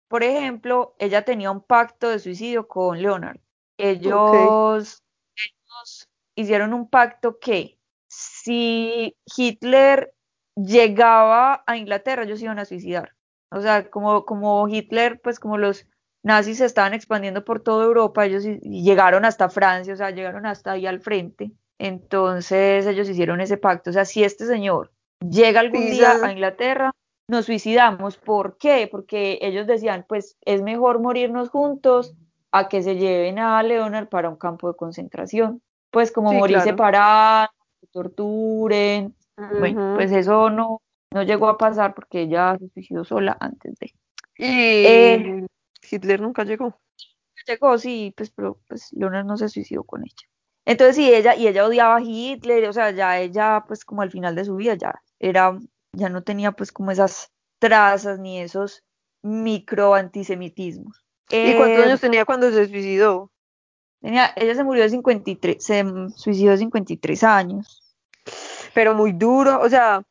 [0.09, 3.39] por ejemplo, ella tenía un pacto de suicidio con Leonard.
[3.77, 5.03] Ellos,
[5.37, 10.15] ellos hicieron un pacto que si Hitler
[10.55, 13.15] llegaba a Inglaterra, ellos iban a suicidar.
[13.51, 15.87] O sea, como, como Hitler, pues como los
[16.23, 20.73] nazis se estaban expandiendo por toda Europa, ellos llegaron hasta Francia, o sea, llegaron hasta
[20.73, 21.53] ahí al frente.
[21.79, 23.91] Entonces ellos hicieron ese pacto.
[23.91, 26.93] O sea, si este señor llega algún día a Inglaterra,
[27.29, 28.17] nos suicidamos.
[28.17, 28.89] ¿Por qué?
[28.91, 32.15] Porque ellos decían, pues es mejor morirnos juntos
[32.53, 35.63] a que se lleven a Leonard para un campo de concentración.
[35.91, 37.51] Pues como morir separados,
[37.91, 39.15] torturen.
[39.59, 40.81] Bueno, pues eso no,
[41.13, 43.93] no llegó a pasar porque ella se suicidó sola antes de.
[44.39, 45.47] Y eh,
[45.91, 46.79] Hitler nunca llegó.
[47.47, 50.29] Llegó, sí, pues, pero pues Leonard no se suicidó con ella.
[50.65, 54.11] Entonces, sí, ella, y ella odiaba a Hitler, o sea, ya ella, pues, como al
[54.11, 55.59] final de su vida, ya era,
[55.93, 58.85] ya no tenía, pues, como esas trazas ni esos
[59.23, 61.05] micro antisemitismos.
[61.31, 63.33] ¿Y cuántos años tenía cuando se suicidó?
[64.01, 67.83] Tenía, ella se murió de 53, se suicidó de 53 años.
[68.75, 70.03] Pero muy duro, o sea,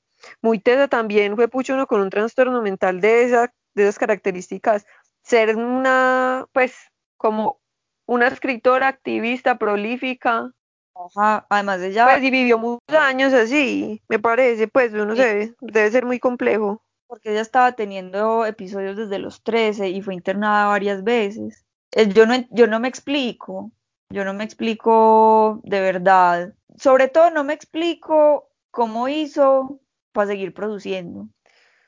[0.41, 4.85] muy tesa también fue pucho uno con un trastorno mental de, esa, de esas características.
[5.23, 6.75] Ser una, pues,
[7.17, 7.59] como
[8.05, 10.51] una escritora activista prolífica.
[10.95, 12.05] Ajá, además de ella.
[12.05, 16.81] Pues, y vivió muchos años así, me parece, pues, no sé, debe ser muy complejo.
[17.07, 21.65] Porque ella estaba teniendo episodios desde los 13 y fue internada varias veces.
[21.91, 23.71] Eh, yo no, yo no me explico,
[24.09, 29.79] yo no me explico de verdad sobre todo no me explico cómo hizo
[30.11, 31.29] para seguir produciendo.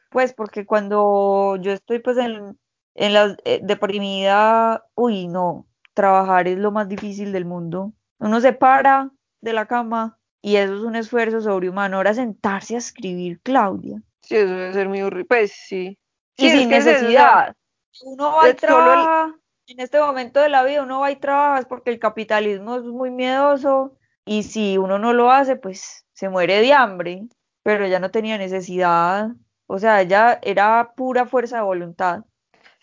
[0.10, 2.58] Pues porque cuando yo estoy pues en,
[2.96, 7.93] en la eh, deprimida, uy, no, trabajar es lo más difícil del mundo.
[8.19, 11.97] Uno se para de la cama y eso es un esfuerzo sobrehumano.
[11.97, 14.01] Ahora sentarse a escribir, Claudia.
[14.21, 15.25] Sí, eso debe ser muy horrible.
[15.25, 15.97] Pues sí.
[16.38, 17.56] Y sin necesidad.
[18.03, 19.36] uno va y trabaja,
[19.67, 23.10] en este momento de la vida uno va y trabaja porque el capitalismo es muy
[23.10, 27.27] miedoso y si uno no lo hace, pues se muere de hambre,
[27.63, 29.30] pero ella no tenía necesidad,
[29.67, 32.23] o sea, ella era pura fuerza de voluntad.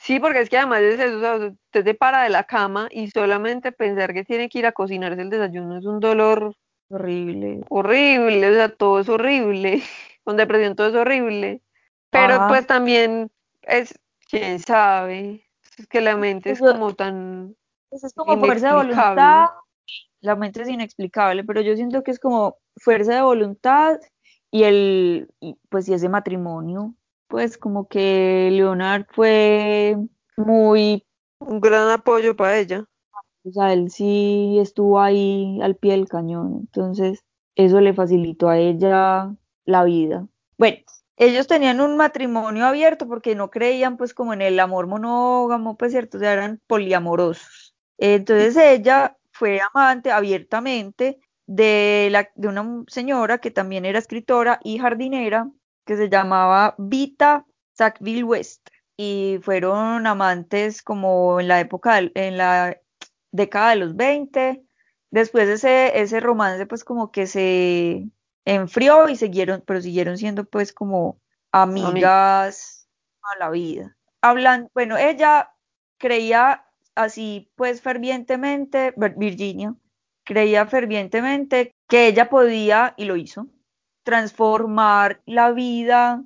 [0.05, 2.89] Sí, porque es que además es eso, o sea, usted se para de la cama
[2.91, 6.55] y solamente pensar que tiene que ir a cocinarse el desayuno es un dolor
[6.91, 7.63] horrible.
[7.71, 9.83] Horrible, o sea, todo es horrible.
[10.25, 11.63] Con depresión todo es horrible.
[12.11, 13.31] Pero pues también
[13.63, 15.43] es, quién sabe,
[15.79, 17.57] es que la mente es como tan...
[17.89, 19.47] Pues es como fuerza de voluntad,
[20.21, 23.99] la mente es inexplicable, pero yo siento que es como fuerza de voluntad
[24.51, 25.31] y el,
[25.71, 26.95] pues y ese matrimonio,
[27.29, 29.97] pues como que Leonard fue
[30.37, 31.05] muy...
[31.41, 32.85] Un gran apoyo para ella.
[33.45, 37.23] O sea, él sí estuvo ahí al pie del cañón, entonces
[37.55, 39.35] eso le facilitó a ella
[39.67, 40.27] la vida.
[40.57, 40.79] Bueno,
[41.17, 45.93] ellos tenían un matrimonio abierto porque no creían pues como en el amor monógamo, pues
[45.93, 47.75] cierto, o sea, eran poliamorosos.
[47.99, 54.79] Entonces ella fue amante abiertamente de, la, de una señora que también era escritora y
[54.79, 55.51] jardinera,
[55.85, 58.69] que se llamaba Vita Sackville West.
[58.97, 62.79] Y fueron amantes como en la época, en la
[63.33, 64.65] década de los 20.
[65.11, 68.09] Después ese, ese romance pues como que se
[68.45, 71.21] enfrió y siguieron, pero siguieron siendo pues como
[71.51, 72.89] amigas
[73.23, 73.97] a la vida.
[74.21, 75.55] Hablan, bueno, ella
[75.99, 79.75] creía así pues fervientemente, Virginia,
[80.25, 83.47] creía fervientemente que ella podía, y lo hizo,
[84.05, 86.23] transformar la vida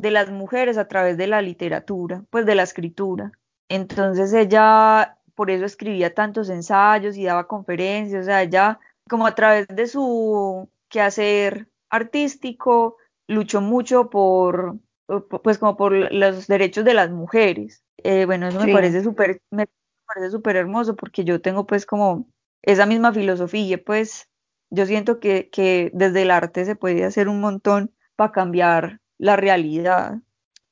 [0.00, 3.32] de las mujeres a través de la literatura, pues de la escritura.
[3.68, 9.34] Entonces ella por eso escribía tantos ensayos y daba conferencias, o sea, ella como a
[9.34, 12.96] través de su quehacer artístico
[13.28, 14.78] luchó mucho por,
[15.42, 17.82] pues como por los derechos de las mujeres.
[17.98, 19.68] Eh, bueno, eso me parece súper, me
[20.06, 22.26] parece súper hermoso porque yo tengo pues como
[22.62, 24.28] esa misma filosofía, pues
[24.72, 29.36] yo siento que, que desde el arte se puede hacer un montón para cambiar la
[29.36, 30.14] realidad.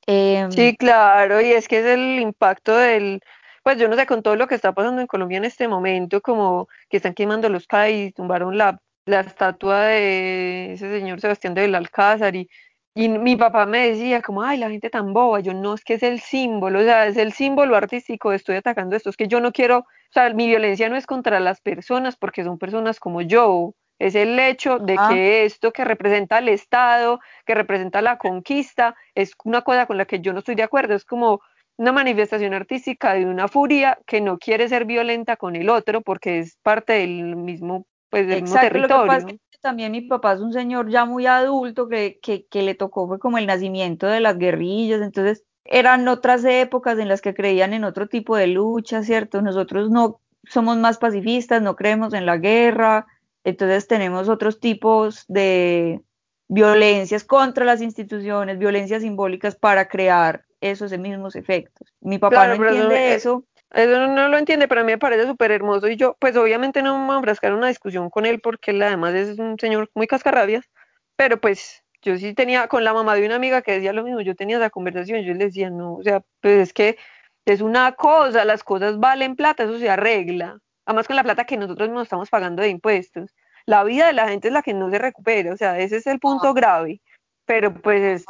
[0.07, 3.21] Em, sí, claro, y es que es el impacto del,
[3.63, 6.19] pues yo no sé, con todo lo que está pasando en Colombia en este momento,
[6.19, 11.61] como que están quemando los CAI tumbaron la, la estatua de ese señor Sebastián de
[11.61, 12.49] Belalcázar y,
[12.95, 15.93] y mi papá me decía como, ay, la gente tan boba, yo no, es que
[15.93, 19.39] es el símbolo, o sea, es el símbolo artístico, estoy atacando esto, es que yo
[19.39, 23.21] no quiero, o sea, mi violencia no es contra las personas porque son personas como
[23.21, 25.09] yo, es el hecho de ah.
[25.09, 30.05] que esto que representa el Estado, que representa la conquista, es una cosa con la
[30.05, 31.41] que yo no estoy de acuerdo, es como
[31.77, 36.39] una manifestación artística de una furia que no quiere ser violenta con el otro porque
[36.39, 39.37] es parte del mismo, pues, del mismo territorio.
[39.61, 43.19] también mi papá es un señor ya muy adulto que, que, que le tocó fue
[43.19, 47.83] como el nacimiento de las guerrillas, entonces eran otras épocas en las que creían en
[47.83, 49.43] otro tipo de lucha, ¿cierto?
[49.43, 53.05] Nosotros no somos más pacifistas, no creemos en la guerra,
[53.43, 56.01] entonces tenemos otros tipos de
[56.47, 61.93] violencias contra las instituciones, violencias simbólicas para crear esos mismos efectos.
[62.01, 63.45] Mi papá no entiende eso.
[63.73, 66.81] Eso no, lo entiende, pero a mí me parece súper hermoso y yo, pues obviamente
[66.81, 69.89] no me voy a enfrascar una discusión con él porque él además es un señor
[69.95, 70.69] muy cascarrabias,
[71.15, 74.19] pero pues yo sí tenía, con la mamá de una amiga que decía lo mismo,
[74.19, 76.97] yo tenía esa conversación, yo le decía, no, o sea, pues es que
[77.45, 81.57] es una cosa, las cosas valen plata, eso se arregla, además con la plata que
[81.57, 83.33] nosotros nos estamos pagando de impuestos.
[83.65, 86.07] La vida de la gente es la que no se recupera, o sea, ese es
[86.07, 86.53] el punto ah.
[86.53, 87.01] grave,
[87.45, 88.25] pero pues,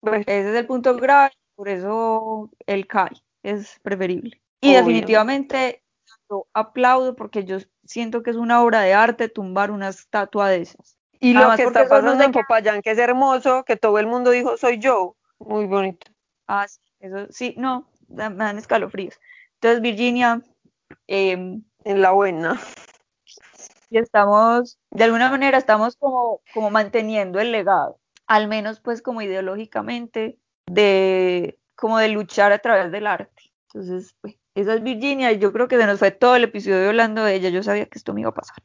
[0.00, 4.40] pues ese es el punto grave por eso el CAI es preferible.
[4.60, 5.82] Y definitivamente
[6.30, 10.62] yo aplaudo porque yo siento que es una obra de arte tumbar una estatua de
[10.62, 10.98] esas.
[11.18, 14.56] Y lo que está pasando en Popayán, que es hermoso, que todo el mundo dijo
[14.56, 16.10] soy yo, muy bonito.
[16.46, 19.18] Ah, sí, eso sí, no, me dan escalofríos.
[19.54, 20.42] Entonces, Virginia,
[21.06, 22.60] em, en la buena.
[23.88, 29.22] Y estamos, de alguna manera, estamos como, como manteniendo el legado, al menos pues como
[29.22, 33.52] ideológicamente, de como de luchar a través del arte.
[33.68, 36.88] Entonces, pues, esa es Virginia y yo creo que se nos fue todo el episodio
[36.88, 37.50] hablando de ella.
[37.50, 38.56] Yo sabía que esto me iba a pasar.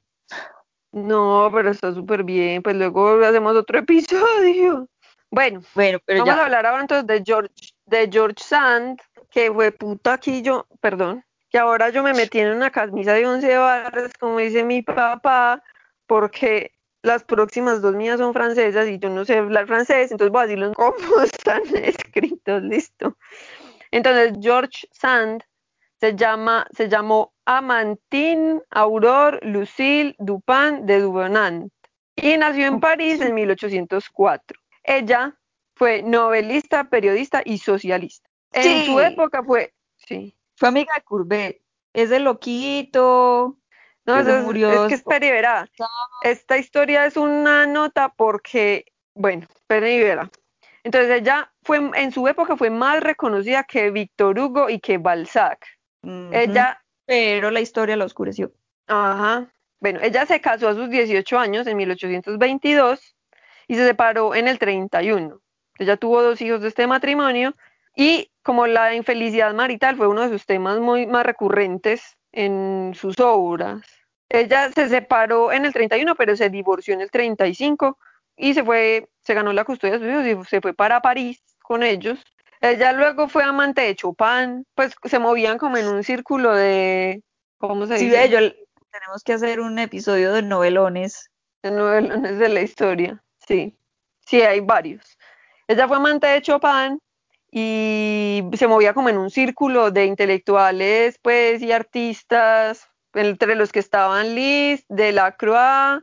[0.91, 2.63] No, pero está súper bien.
[2.63, 4.87] Pues luego hacemos otro episodio.
[5.29, 7.53] Bueno, bueno pero vamos a hablar ahora entonces de George,
[7.85, 8.99] de George Sand,
[9.29, 13.27] que fue puta aquí yo, perdón, que ahora yo me metí en una camisa de
[13.27, 15.61] 11 barras, como dice mi papá,
[16.07, 16.71] porque
[17.03, 20.47] las próximas dos mías son francesas y yo no sé hablar francés, entonces voy a
[20.47, 23.17] decirlo cómo están escritos, listo.
[23.91, 25.43] Entonces, George Sand
[25.99, 31.71] se, llama, se llamó Amantine Aurore Lucille Dupin de Dubonant
[32.15, 34.57] y nació en París en 1804.
[34.83, 35.37] Ella
[35.75, 38.29] fue novelista, periodista y socialista.
[38.53, 40.33] En su época fue, sí.
[40.61, 41.59] Fue amiga de Courbet.
[41.91, 43.57] Es de loquito.
[44.05, 44.83] No, es, murió.
[44.83, 45.67] es que espera
[46.21, 48.85] Esta historia es una nota porque,
[49.15, 50.29] bueno, espera
[50.83, 55.65] Entonces ella fue, en su época fue más reconocida que Víctor Hugo y que Balzac.
[56.03, 56.79] Ella.
[57.07, 58.51] Pero la historia la oscureció.
[58.85, 59.51] Ajá.
[59.79, 63.15] Bueno, ella se casó a sus 18 años en 1822
[63.67, 65.41] y se separó en el 31.
[65.79, 67.55] Ella tuvo dos hijos de este matrimonio
[67.95, 73.19] y como la infelicidad marital fue uno de sus temas muy más recurrentes en sus
[73.19, 73.81] obras.
[74.29, 77.97] Ella se separó en el 31, pero se divorció en el 35
[78.37, 81.43] y se fue, se ganó la custodia de sus hijos y se fue para París
[81.61, 82.23] con ellos.
[82.61, 87.23] Ella luego fue amante de Chopin, pues se movían como en un círculo de,
[87.57, 88.55] ¿cómo se dice?
[88.91, 91.29] Tenemos que hacer un episodio de novelones.
[91.63, 93.77] De novelones de la historia, sí.
[94.25, 95.17] Sí, hay varios.
[95.67, 97.01] Ella fue amante de Chopin
[97.51, 103.79] y se movía como en un círculo de intelectuales, pues, y artistas, entre los que
[103.79, 106.01] estaban Liszt, Delacroix,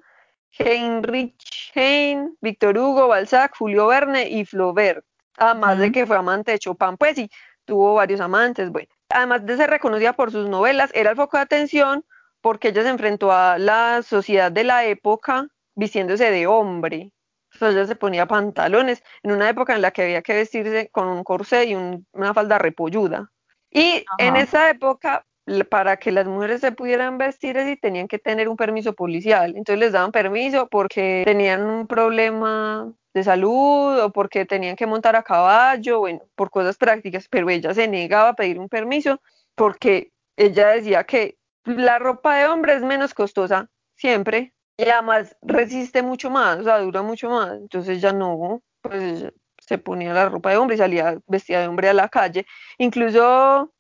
[0.59, 5.05] Heinrich Heine, Víctor Hugo, Balzac, Julio Verne y Flaubert.
[5.39, 7.31] Además de que fue amante de Chopin, pues sí,
[7.65, 8.89] tuvo varios amantes, bueno.
[9.11, 12.05] Además de ser reconocida por sus novelas, era el foco de atención
[12.41, 17.13] porque ella se enfrentó a la sociedad de la época vistiéndose de hombre.
[17.59, 21.09] Entonces ella se ponía pantalones en una época en la que había que vestirse con
[21.09, 23.33] un corsé y una falda repolluda.
[23.69, 25.27] Y en esa época,
[25.69, 29.57] para que las mujeres se pudieran vestir así, tenían que tener un permiso policial.
[29.57, 35.17] Entonces les daban permiso porque tenían un problema de salud o porque tenían que montar
[35.17, 39.21] a caballo, bueno, por cosas prácticas, pero ella se negaba a pedir un permiso
[39.57, 46.03] porque ella decía que la ropa de hombre es menos costosa, siempre, y además resiste
[46.03, 47.53] mucho más, o sea, dura mucho más.
[47.53, 49.27] Entonces ya no, pues
[49.59, 52.47] se ponía la ropa de hombre y salía vestida de hombre a la calle.
[52.79, 53.75] Incluso.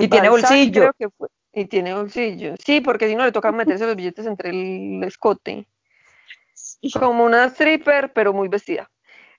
[0.00, 0.90] y tiene bolsillo.
[1.52, 2.54] y tiene bolsillo.
[2.62, 5.68] Sí, porque si no le toca meterse los billetes entre el escote.
[6.98, 8.90] Como una stripper, pero muy vestida.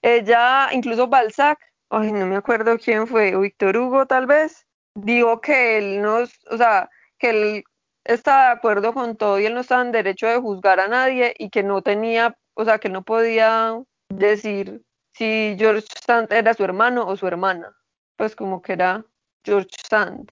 [0.01, 5.77] Ella, incluso Balzac, ay, no me acuerdo quién fue, Víctor Hugo tal vez, dijo que
[5.77, 7.63] él no, o sea, que él
[8.05, 11.33] estaba de acuerdo con todo y él no estaba en derecho de juzgar a nadie
[11.37, 14.83] y que no tenía, o sea, que no podía decir
[15.13, 17.75] si George Sand era su hermano o su hermana.
[18.15, 19.05] Pues como que era
[19.43, 20.31] George Sand.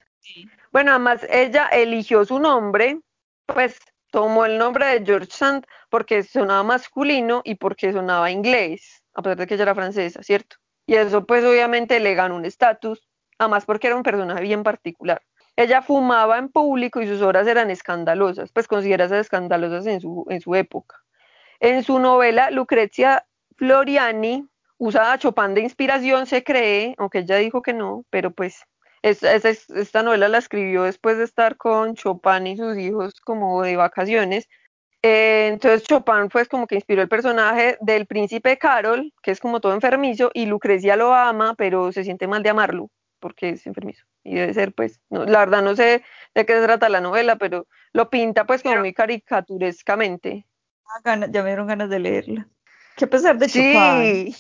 [0.72, 3.00] Bueno, además ella eligió su nombre,
[3.46, 3.80] pues
[4.12, 9.38] tomó el nombre de George Sand porque sonaba masculino y porque sonaba inglés, a pesar
[9.38, 10.58] de que ella era francesa, ¿cierto?
[10.86, 13.08] Y eso pues obviamente le ganó un estatus,
[13.38, 15.22] además porque era un personaje bien particular.
[15.56, 20.42] Ella fumaba en público y sus obras eran escandalosas, pues consideradas escandalosas en su, en
[20.42, 20.98] su época.
[21.60, 23.26] En su novela Lucrezia
[23.58, 24.48] Floriani,
[24.78, 28.64] usaba a Chopin de inspiración, se cree, aunque ella dijo que no, pero pues
[29.04, 34.48] esta novela la escribió después de estar con Chopin y sus hijos como de vacaciones.
[35.04, 39.60] Eh, entonces Chopin pues como que inspiró el personaje del príncipe Carol, que es como
[39.60, 42.90] todo enfermizo, y Lucrecia lo ama, pero se siente mal de amarlo
[43.22, 44.06] porque es enfermizo.
[44.24, 46.04] Y debe ser, pues, no, la verdad no sé
[46.36, 50.46] de qué se trata la novela, pero lo pinta pues como muy caricaturescamente.
[51.06, 52.48] Ah, ya me dieron ganas de leerla.
[52.98, 54.36] Que a pesar de sí.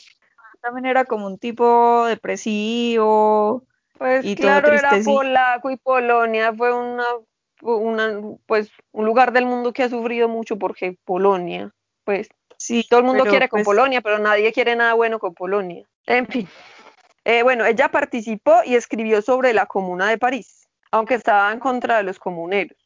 [0.61, 3.63] también era como un tipo depresivo.
[3.97, 7.05] Pues y claro, era polaco y Polonia fue una,
[7.61, 11.71] una, pues, un lugar del mundo que ha sufrido mucho porque Polonia,
[12.03, 15.33] pues, sí, todo el mundo quiere con pues Polonia, pero nadie quiere nada bueno con
[15.33, 15.87] Polonia.
[16.07, 16.47] En fin.
[17.23, 21.97] Eh, bueno, ella participó y escribió sobre la Comuna de París, aunque estaba en contra
[21.97, 22.77] de los comuneros.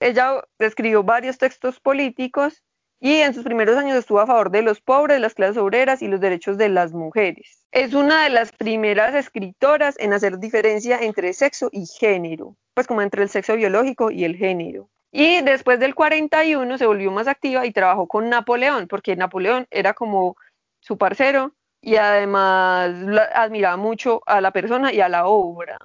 [0.00, 2.62] ella escribió varios textos políticos
[3.00, 6.08] y en sus primeros años estuvo a favor de los pobres, las clases obreras y
[6.08, 7.66] los derechos de las mujeres.
[7.70, 13.02] Es una de las primeras escritoras en hacer diferencia entre sexo y género, pues como
[13.02, 14.88] entre el sexo biológico y el género.
[15.12, 19.92] Y después del 41 se volvió más activa y trabajó con Napoleón, porque Napoleón era
[19.92, 20.36] como
[20.80, 21.52] su parcero
[21.84, 22.94] y además
[23.34, 25.78] admiraba mucho a la persona y a la obra.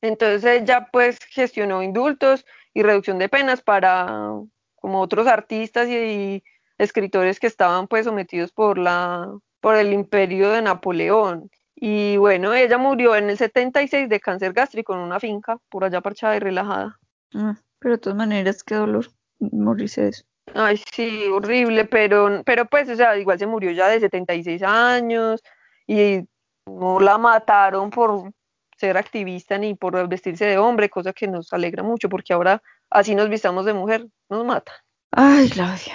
[0.00, 2.44] Entonces ella pues gestionó indultos
[2.74, 4.32] y reducción de penas para
[4.74, 6.42] como otros artistas y,
[6.76, 11.48] escritores que estaban pues sometidos por la por el imperio de Napoleón.
[11.76, 16.00] Y bueno, ella murió en el 76 de cáncer gástrico en una finca por allá
[16.00, 16.98] parchada y relajada.
[17.32, 19.06] Ah, pero de todas maneras, qué dolor
[19.38, 20.24] morirse de eso.
[20.52, 25.42] Ay, sí, horrible, pero, pero pues, o sea, igual se murió ya de 76 años
[25.86, 26.20] y
[26.66, 28.32] no la mataron por
[28.76, 33.14] ser activista ni por vestirse de hombre, cosa que nos alegra mucho porque ahora así
[33.14, 34.72] nos vistamos de mujer, nos mata.
[35.10, 35.94] Ay, Claudia.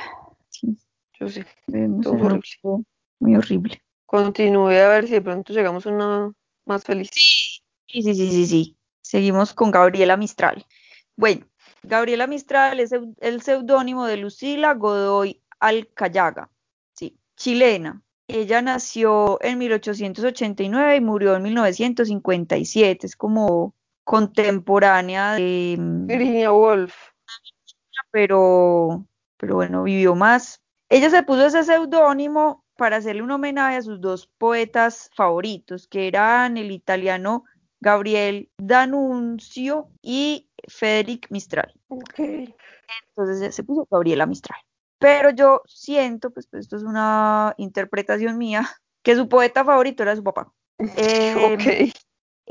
[0.50, 0.78] Sí.
[1.20, 1.44] Yo sí.
[2.02, 2.86] Todo horrible.
[3.20, 3.82] Muy horrible.
[4.06, 6.32] Continúe a ver si de pronto llegamos a una
[6.66, 7.10] más feliz.
[7.14, 8.78] Sí, sí, sí, sí, sí.
[9.02, 10.66] Seguimos con Gabriela Mistral.
[11.16, 11.46] Bueno,
[11.84, 16.50] Gabriela Mistral es el seudónimo de Lucila Godoy Alcayaga,
[16.94, 18.02] sí, chilena.
[18.28, 23.08] Ella nació en 1889 y murió en 1957.
[23.08, 23.74] Es como
[24.04, 26.94] contemporánea de mm, Virginia Woolf.
[28.12, 29.06] Pero,
[29.38, 30.62] pero bueno, vivió más.
[30.90, 36.08] Ella se puso ese seudónimo para hacerle un homenaje a sus dos poetas favoritos, que
[36.08, 37.44] eran el italiano
[37.82, 41.74] Gabriel D'Annunzio y Federic Mistral.
[41.88, 42.56] Okay.
[43.10, 44.60] Entonces se puso Gabriela Mistral.
[45.00, 48.70] Pero yo siento, pues, pues, esto es una interpretación mía,
[49.04, 50.52] que su poeta favorito era su papá.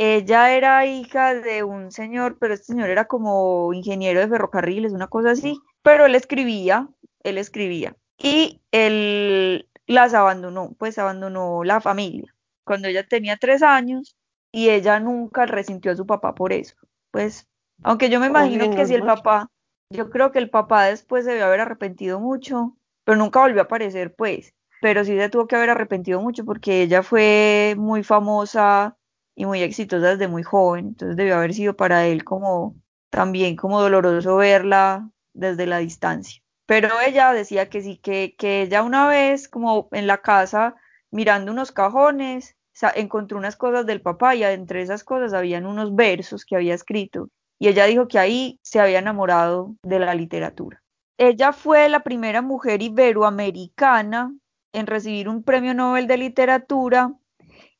[0.00, 4.92] Eh, ella era hija de un señor, pero este señor era como ingeniero de ferrocarriles,
[4.92, 6.88] una cosa así, pero él escribía,
[7.24, 7.96] él escribía.
[8.16, 12.32] Y él las abandonó, pues abandonó la familia.
[12.62, 14.16] Cuando ella tenía tres años,
[14.52, 16.76] y ella nunca resintió a su papá por eso.
[17.10, 17.47] Pues,
[17.82, 19.50] aunque yo me imagino que si el papá,
[19.90, 23.64] yo creo que el papá después se debió haber arrepentido mucho, pero nunca volvió a
[23.64, 24.54] aparecer, pues.
[24.80, 28.96] Pero sí se tuvo que haber arrepentido mucho porque ella fue muy famosa
[29.34, 32.76] y muy exitosa desde muy joven, entonces debió haber sido para él como
[33.10, 36.42] también como doloroso verla desde la distancia.
[36.66, 40.74] Pero ella decía que sí, que, que ella una vez como en la casa
[41.10, 42.56] mirando unos cajones,
[42.94, 47.30] encontró unas cosas del papá y entre esas cosas habían unos versos que había escrito
[47.58, 50.82] y ella dijo que ahí se había enamorado de la literatura.
[51.18, 54.34] Ella fue la primera mujer iberoamericana
[54.72, 57.12] en recibir un premio Nobel de literatura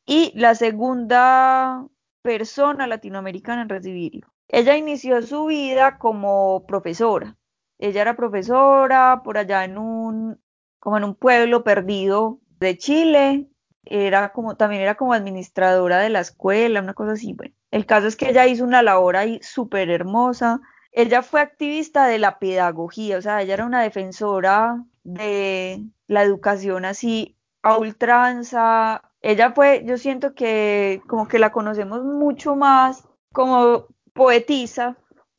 [0.05, 1.87] y la segunda
[2.23, 4.29] persona latinoamericana en recibirlo.
[4.49, 7.37] Ella inició su vida como profesora.
[7.79, 10.41] Ella era profesora por allá en un
[10.81, 13.49] como en un pueblo perdido de Chile
[13.85, 17.33] era como, también era como administradora de la escuela, una cosa así.
[17.33, 20.61] Bueno, el caso es que ella hizo una labor ahí súper hermosa.
[20.93, 26.85] Ella fue activista de la pedagogía, o sea, ella era una defensora de la educación
[26.85, 29.03] así a ultranza.
[29.21, 34.97] Ella fue, yo siento que como que la conocemos mucho más como poetisa,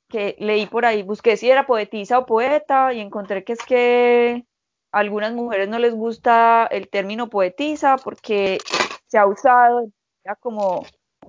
[0.07, 4.45] que leí por ahí, busqué si era poetisa o poeta y encontré que es que
[4.91, 8.59] a algunas mujeres no les gusta el término poetisa porque
[9.07, 9.89] se ha usado
[10.39, 10.85] como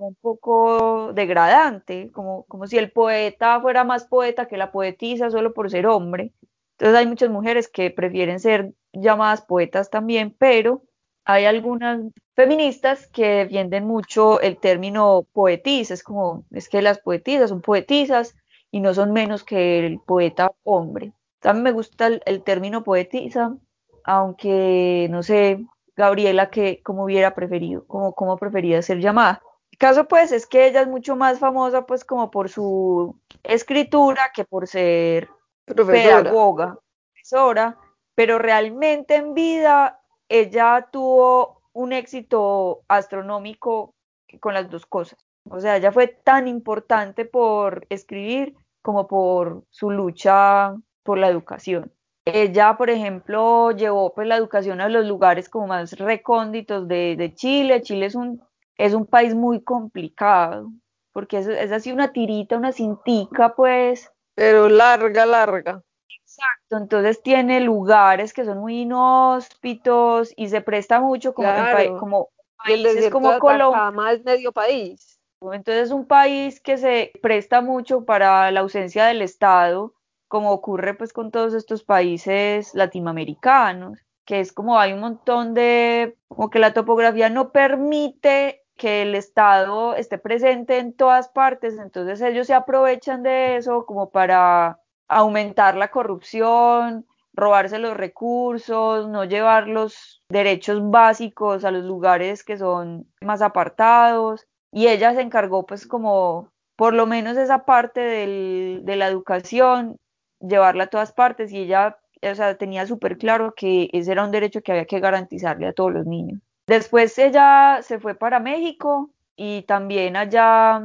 [0.07, 5.53] un poco degradante, como, como si el poeta fuera más poeta que la poetisa solo
[5.53, 6.33] por ser hombre.
[6.77, 10.83] Entonces hay muchas mujeres que prefieren ser llamadas poetas también, pero
[11.25, 12.01] hay algunas
[12.35, 18.35] feministas que defienden mucho el término poetisa, es como, es que las poetisas son poetisas
[18.71, 21.13] y no son menos que el poeta hombre.
[21.39, 23.55] También me gusta el, término poetisa,
[24.03, 29.41] aunque no sé, Gabriela, que cómo hubiera preferido, cómo, cómo prefería ser llamada.
[29.81, 34.45] Caso pues es que ella es mucho más famosa pues como por su escritura que
[34.45, 35.27] por ser
[35.65, 36.77] pedagoga,
[37.11, 37.79] profesora,
[38.13, 43.95] pero realmente en vida ella tuvo un éxito astronómico
[44.39, 45.25] con las dos cosas.
[45.49, 51.91] O sea, ella fue tan importante por escribir como por su lucha por la educación.
[52.25, 57.81] Ella, por ejemplo, llevó pues la educación a los lugares como más recónditos de, Chile.
[57.81, 58.43] Chile es un,
[58.77, 60.71] es un país muy complicado,
[61.13, 64.11] porque es, es así una tirita, una cintica, pues.
[64.35, 65.83] Pero larga, larga.
[66.09, 71.97] Exacto, entonces tiene lugares que son muy inhóspitos y se presta mucho como, claro.
[71.97, 72.29] como
[72.63, 74.13] países como Colombia.
[74.13, 75.19] es medio país.
[75.41, 79.93] Entonces es un país que se presta mucho para la ausencia del Estado
[80.31, 86.15] como ocurre pues con todos estos países latinoamericanos, que es como hay un montón de,
[86.29, 92.19] como que la topografía no permite que el Estado esté presente en todas partes, entonces
[92.21, 99.67] ellos se aprovechan de eso como para aumentar la corrupción, robarse los recursos, no llevar
[99.67, 104.47] los derechos básicos a los lugares que son más apartados.
[104.71, 109.97] Y ella se encargó pues como por lo menos esa parte del, de la educación
[110.39, 114.31] llevarla a todas partes y ella, o sea, tenía súper claro que ese era un
[114.31, 116.41] derecho que había que garantizarle a todos los niños.
[116.71, 120.81] Después ella se fue para México y también allá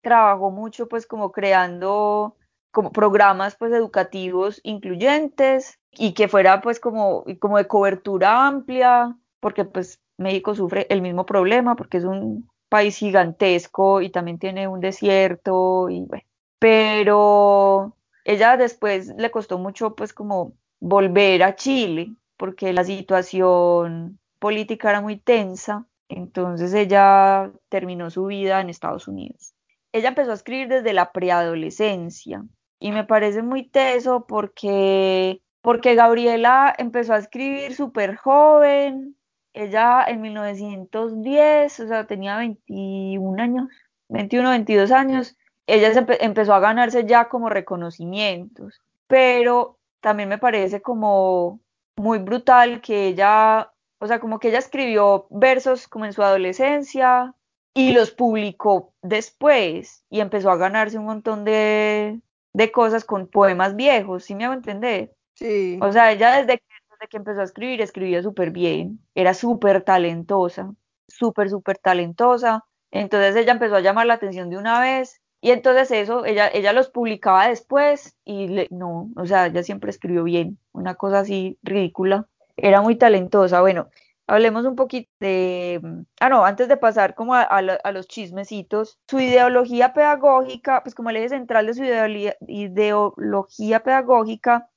[0.00, 2.38] trabajó mucho pues como creando
[2.70, 9.66] como programas pues educativos incluyentes y que fuera pues como, como de cobertura amplia, porque
[9.66, 14.80] pues México sufre el mismo problema porque es un país gigantesco y también tiene un
[14.80, 16.24] desierto y bueno,
[16.58, 24.90] pero ella después le costó mucho pues como volver a Chile porque la situación política
[24.90, 29.56] era muy tensa, entonces ella terminó su vida en Estados Unidos.
[29.90, 32.44] Ella empezó a escribir desde la preadolescencia
[32.78, 39.16] y me parece muy teso porque, porque Gabriela empezó a escribir súper joven,
[39.52, 43.68] ella en 1910, o sea, tenía 21 años,
[44.10, 45.36] 21, 22 años,
[45.66, 45.90] ella
[46.20, 51.58] empezó a ganarse ya como reconocimientos, pero también me parece como
[51.96, 57.34] muy brutal que ella, o sea, como que ella escribió versos como en su adolescencia
[57.74, 62.20] y los publicó después y empezó a ganarse un montón de,
[62.52, 65.14] de cosas con poemas viejos, ¿sí me hago entender?
[65.34, 65.78] Sí.
[65.82, 69.82] O sea, ella desde que, desde que empezó a escribir, escribía súper bien, era súper
[69.82, 70.72] talentosa,
[71.06, 72.64] súper, súper talentosa.
[72.90, 76.72] Entonces ella empezó a llamar la atención de una vez y entonces eso, ella, ella
[76.72, 82.26] los publicaba después y no, o sea, ella siempre escribió bien, una cosa así ridícula,
[82.56, 83.60] era muy talentosa.
[83.60, 83.90] Bueno,
[84.26, 85.80] hablemos un poquito de,
[86.20, 91.10] ah, no, antes de pasar como a, a, los chismecitos, su ideología pedagógica, pues como
[91.10, 94.68] el eje central de su ideología, ideología pedagógica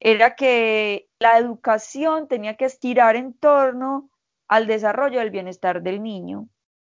[0.00, 4.10] era que la educación tenía que estirar en torno
[4.48, 6.48] al desarrollo del bienestar del niño.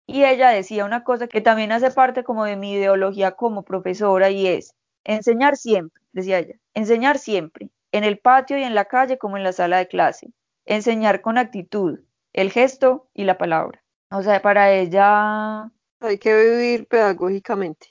[0.07, 4.29] Y ella decía una cosa que también hace parte como de mi ideología como profesora
[4.29, 9.17] y es enseñar siempre, decía ella, enseñar siempre, en el patio y en la calle
[9.17, 10.31] como en la sala de clase,
[10.65, 11.99] enseñar con actitud,
[12.33, 13.83] el gesto y la palabra.
[14.11, 15.71] O sea, para ella...
[15.99, 17.87] Hay que vivir pedagógicamente.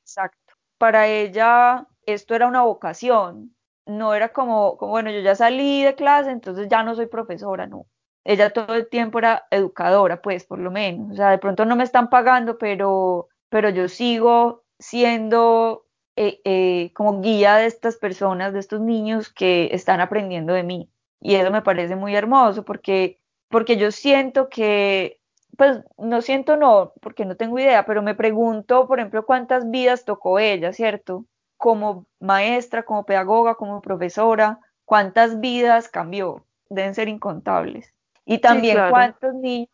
[0.00, 0.54] Exacto.
[0.78, 5.94] Para ella esto era una vocación, no era como, como, bueno, yo ya salí de
[5.94, 7.86] clase, entonces ya no soy profesora, no
[8.24, 11.12] ella todo el tiempo era educadora, pues por lo menos.
[11.12, 15.83] O sea, de pronto no me están pagando, pero, pero yo sigo siendo
[16.16, 20.88] eh, eh, como guía de estas personas, de estos niños que están aprendiendo de mí.
[21.20, 25.20] Y eso me parece muy hermoso porque, porque yo siento que,
[25.56, 30.04] pues no siento no, porque no tengo idea, pero me pregunto, por ejemplo, cuántas vidas
[30.04, 31.24] tocó ella, ¿cierto?
[31.56, 37.92] Como maestra, como pedagoga, como profesora, cuántas vidas cambió, deben ser incontables.
[38.24, 39.68] Y también cuántos niños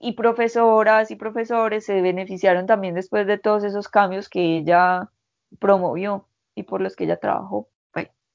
[0.00, 5.08] y profesoras y profesores se beneficiaron también después de todos esos cambios que ella
[5.58, 7.68] promovió y por los que ella trabajó.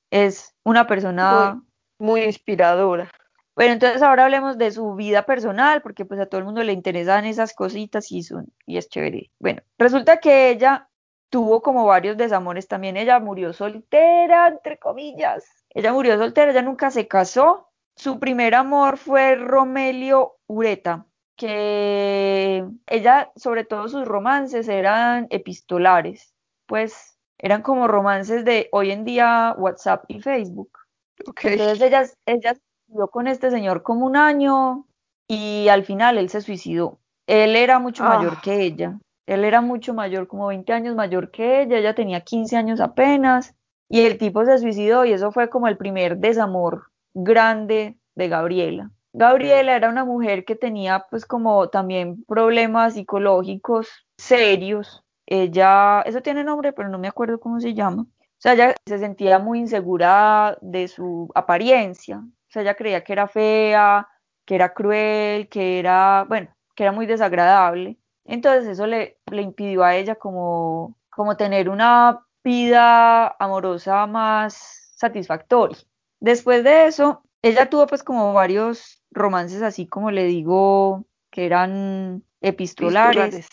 [0.10, 1.62] es una persona
[2.00, 3.12] muy, inspiradora.
[3.56, 6.74] Bueno, entonces ahora hablemos de su vida personal, porque pues a todo el mundo le
[6.74, 9.32] interesan esas cositas y, son, y es chévere.
[9.40, 10.90] Bueno, resulta que ella
[11.30, 12.98] tuvo como varios desamores también.
[12.98, 15.44] Ella murió soltera, entre comillas.
[15.72, 23.32] Ella murió soltera, ella nunca se casó su primer amor fue Romelio Ureta, que ella,
[23.36, 26.36] sobre todo sus romances eran epistolares,
[26.68, 30.72] pues eran como romances de hoy en día WhatsApp y Facebook.
[31.18, 34.86] Entonces ella, ella suicidó con este señor como un año
[35.28, 37.00] y al final él se suicidó.
[37.28, 38.42] Él era mucho mayor ah.
[38.44, 39.00] que ella.
[39.26, 43.54] Él era mucho mayor, como 20 años mayor que ella, ella tenía 15 años apenas,
[43.90, 48.92] y el tipo se suicidó y eso fue como el primer desamor grande de Gabriela.
[49.14, 53.88] Gabriela era una mujer que tenía pues como también problemas psicológicos
[54.18, 55.04] serios.
[55.28, 58.04] Ella, eso tiene nombre, pero no me acuerdo cómo se llama.
[58.04, 62.20] O sea, ella se sentía muy insegura de su apariencia.
[62.20, 64.08] O sea, ella creía que era fea,
[64.46, 67.98] que era cruel, que era, bueno, que era muy desagradable.
[68.24, 75.78] Entonces eso le, le impidió a ella como, como tener una vida amorosa más satisfactoria.
[76.20, 82.24] Después de eso, ella tuvo pues como varios romances así como le digo, que eran
[82.42, 83.48] epistolares.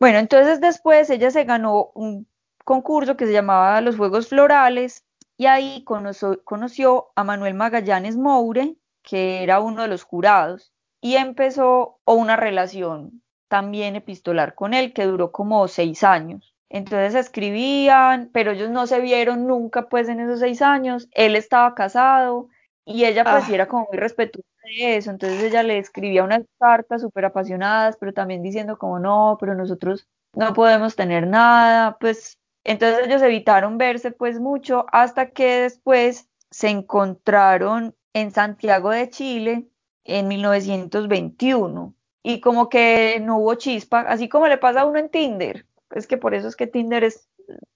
[0.00, 2.28] Bueno, entonces después ella se ganó un
[2.64, 5.04] concurso que se llamaba Los Juegos Florales
[5.36, 11.16] y ahí conoció, conoció a Manuel Magallanes Moure, que era uno de los jurados, y
[11.16, 16.54] empezó una relación también epistolar con él que duró como seis años.
[16.68, 21.08] Entonces escribían, pero ellos no se vieron nunca pues en esos seis años.
[21.12, 22.48] Él estaba casado
[22.84, 23.54] y ella pues ah.
[23.54, 25.10] era como muy respetuosa eso.
[25.10, 30.06] Entonces ella le escribía unas cartas súper apasionadas, pero también diciendo como no, pero nosotros
[30.34, 31.98] no podemos tener nada.
[31.98, 39.10] Pues entonces ellos evitaron verse pues mucho hasta que después se encontraron en Santiago de
[39.10, 39.68] Chile
[40.04, 45.10] en 1921 y como que no hubo chispa, así como le pasa a uno en
[45.10, 47.28] Tinder es que por eso es que Tinder es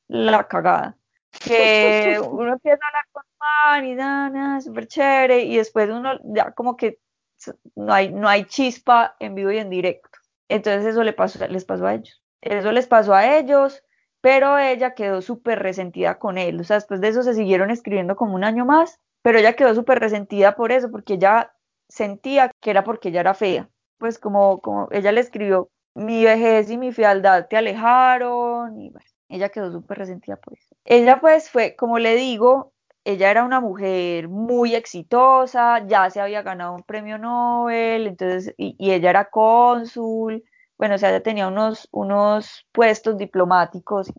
[0.09, 0.97] la cagada.
[1.33, 3.23] Porque uno empieza a hablar con
[3.81, 6.99] y nada, súper chévere, y después uno ya como que
[7.75, 10.09] no hay, no hay chispa en vivo y en directo.
[10.49, 12.23] Entonces eso le pasó, les pasó a ellos.
[12.41, 13.83] Eso les pasó a ellos,
[14.21, 16.61] pero ella quedó súper resentida con él.
[16.61, 19.75] O sea, después de eso se siguieron escribiendo como un año más, pero ella quedó
[19.75, 21.53] súper resentida por eso, porque ella
[21.89, 23.69] sentía que era porque ella era fea.
[23.99, 29.07] Pues como, como ella le escribió, mi vejez y mi fealdad te alejaron, y bueno,
[29.33, 30.77] ella quedó súper resentida por eso.
[30.85, 32.73] Ella pues fue, como le digo,
[33.05, 38.77] ella era una mujer muy exitosa, ya se había ganado un premio Nobel, entonces, y,
[38.93, 40.45] ella era cónsul,
[40.77, 44.13] bueno, o sea, ella tenía unos, unos puestos diplomáticos.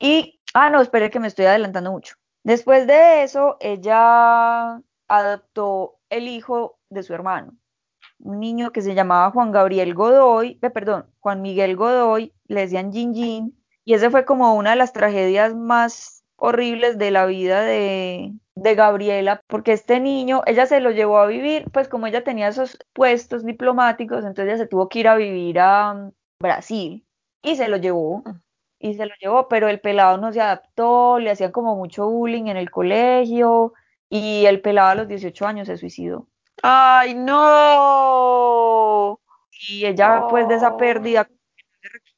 [0.00, 2.16] Y, ah, no, espere que me estoy adelantando mucho.
[2.42, 7.56] Después de eso, ella adoptó el hijo de su hermano,
[8.18, 12.92] un niño que se llamaba Juan Gabriel Godoy, eh, perdón, Juan Miguel Godoy, le decían
[12.92, 13.57] Jin Jin,
[13.88, 18.74] y ese fue como una de las tragedias más horribles de la vida de, de
[18.74, 22.76] Gabriela, porque este niño, ella se lo llevó a vivir, pues como ella tenía esos
[22.92, 27.06] puestos diplomáticos, entonces ella se tuvo que ir a vivir a Brasil
[27.40, 28.24] y se lo llevó,
[28.78, 32.48] y se lo llevó, pero el pelado no se adaptó, le hacían como mucho bullying
[32.48, 33.72] en el colegio
[34.10, 36.28] y el pelado a los 18 años se suicidó.
[36.62, 38.58] ¡Ay, no!
[39.70, 41.26] Y ella, pues, de esa pérdida,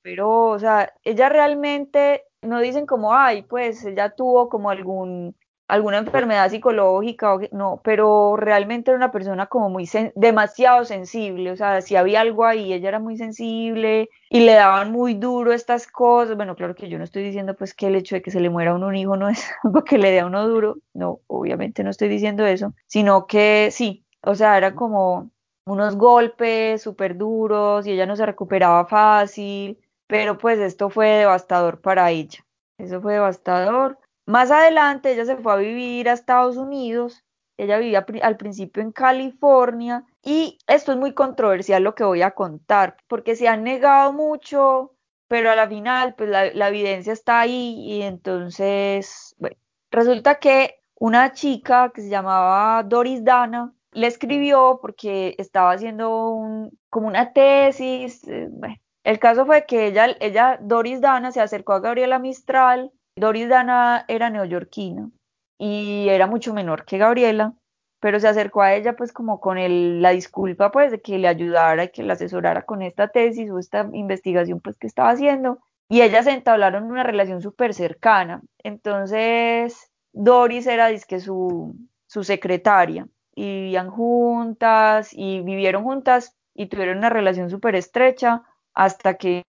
[0.00, 5.36] recuperó, o sea, ella realmente no dicen como, ay, pues ella tuvo como algún,
[5.68, 11.56] alguna enfermedad psicológica, o, no, pero realmente era una persona como muy, demasiado sensible, o
[11.56, 15.86] sea, si había algo ahí, ella era muy sensible y le daban muy duro estas
[15.86, 18.40] cosas, bueno, claro que yo no estoy diciendo pues que el hecho de que se
[18.40, 21.20] le muera a un hijo no es algo que le dé a uno duro, no,
[21.26, 25.30] obviamente no estoy diciendo eso, sino que sí, o sea, era como
[25.66, 29.78] unos golpes súper duros y ella no se recuperaba fácil
[30.10, 32.44] pero pues esto fue devastador para ella.
[32.78, 33.96] Eso fue devastador.
[34.26, 37.22] Más adelante ella se fue a vivir a Estados Unidos.
[37.56, 42.32] Ella vivía al principio en California y esto es muy controversial lo que voy a
[42.32, 44.96] contar porque se han negado mucho,
[45.28, 49.56] pero a la final pues la, la evidencia está ahí y entonces, bueno,
[49.92, 56.76] resulta que una chica que se llamaba Doris Dana le escribió porque estaba haciendo un,
[56.88, 61.72] como una tesis, eh, bueno, el caso fue que ella, ella, Doris Dana, se acercó
[61.72, 62.92] a Gabriela Mistral.
[63.16, 65.10] Doris Dana era neoyorquina
[65.58, 67.54] y era mucho menor que Gabriela,
[68.00, 71.28] pero se acercó a ella pues como con el, la disculpa pues de que le
[71.28, 75.58] ayudara y que la asesorara con esta tesis o esta investigación pues que estaba haciendo.
[75.88, 78.42] Y ellas entablaron una relación súper cercana.
[78.62, 81.74] Entonces, Doris era disque su,
[82.06, 88.44] su secretaria y vivían juntas y vivieron juntas y tuvieron una relación súper estrecha
[88.74, 89.44] hasta que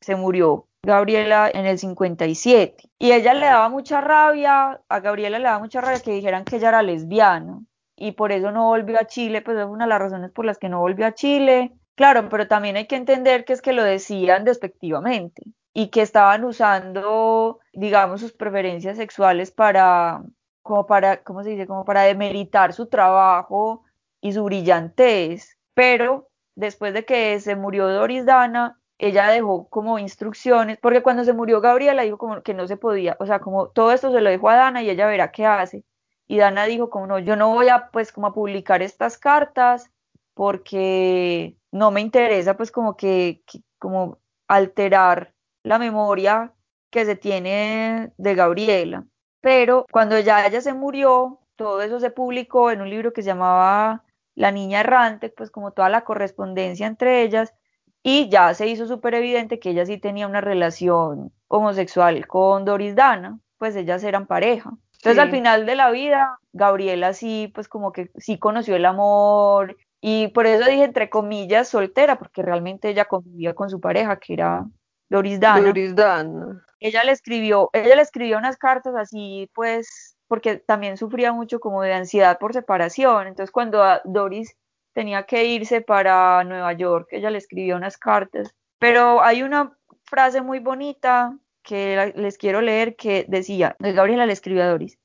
[0.00, 2.90] se murió Gabriela en el 57.
[2.98, 6.56] Y ella le daba mucha rabia, a Gabriela le daba mucha rabia que dijeran que
[6.56, 7.60] ella era lesbiana
[7.96, 10.58] y por eso no volvió a Chile, pues es una de las razones por las
[10.58, 11.72] que no volvió a Chile.
[11.94, 15.42] Claro, pero también hay que entender que es que lo decían despectivamente
[15.72, 20.22] y que estaban usando, digamos, sus preferencias sexuales para,
[20.62, 21.66] como para, ¿cómo se dice?
[21.66, 23.84] Como para demeritar su trabajo
[24.20, 25.56] y su brillantez.
[25.74, 31.32] Pero después de que se murió Doris Dana, ella dejó como instrucciones, porque cuando se
[31.32, 34.30] murió Gabriela dijo como que no se podía, o sea, como todo esto se lo
[34.30, 35.84] dejó a Dana y ella verá qué hace.
[36.26, 39.90] Y Dana dijo como no, yo no voy a pues como a publicar estas cartas
[40.34, 43.42] porque no me interesa pues como que,
[43.78, 45.34] como alterar
[45.64, 46.52] la memoria
[46.90, 49.04] que se tiene de Gabriela.
[49.40, 53.28] Pero cuando ya ella se murió, todo eso se publicó en un libro que se
[53.28, 54.03] llamaba
[54.34, 57.54] la niña errante, pues como toda la correspondencia entre ellas,
[58.02, 62.94] y ya se hizo súper evidente que ella sí tenía una relación homosexual con Doris
[62.94, 64.72] Dana, pues ellas eran pareja.
[64.98, 69.76] Entonces al final de la vida, Gabriela sí, pues como que sí conoció el amor,
[70.00, 74.34] y por eso dije entre comillas soltera, porque realmente ella convivía con su pareja, que
[74.34, 74.66] era
[75.08, 75.62] Doris Dana.
[75.62, 76.62] Doris Dana.
[76.80, 81.80] Ella le escribió, ella le escribió unas cartas así, pues porque también sufría mucho como
[81.80, 83.28] de ansiedad por separación.
[83.28, 84.56] Entonces cuando Doris
[84.92, 88.52] tenía que irse para Nueva York, ella le escribió unas cartas.
[88.80, 94.64] Pero hay una frase muy bonita que les quiero leer que decía, Gabriela le escribió
[94.64, 94.98] a Doris,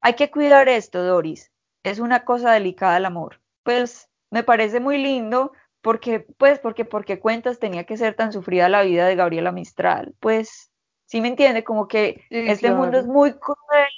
[0.00, 1.50] hay que cuidar esto, Doris,
[1.82, 3.40] es una cosa delicada el amor.
[3.64, 5.50] Pues me parece muy lindo
[5.82, 10.14] porque, pues, porque, porque cuentas tenía que ser tan sufrida la vida de Gabriela Mistral.
[10.20, 10.70] Pues,
[11.06, 13.88] sí me entiende, como que este mundo es muy cruel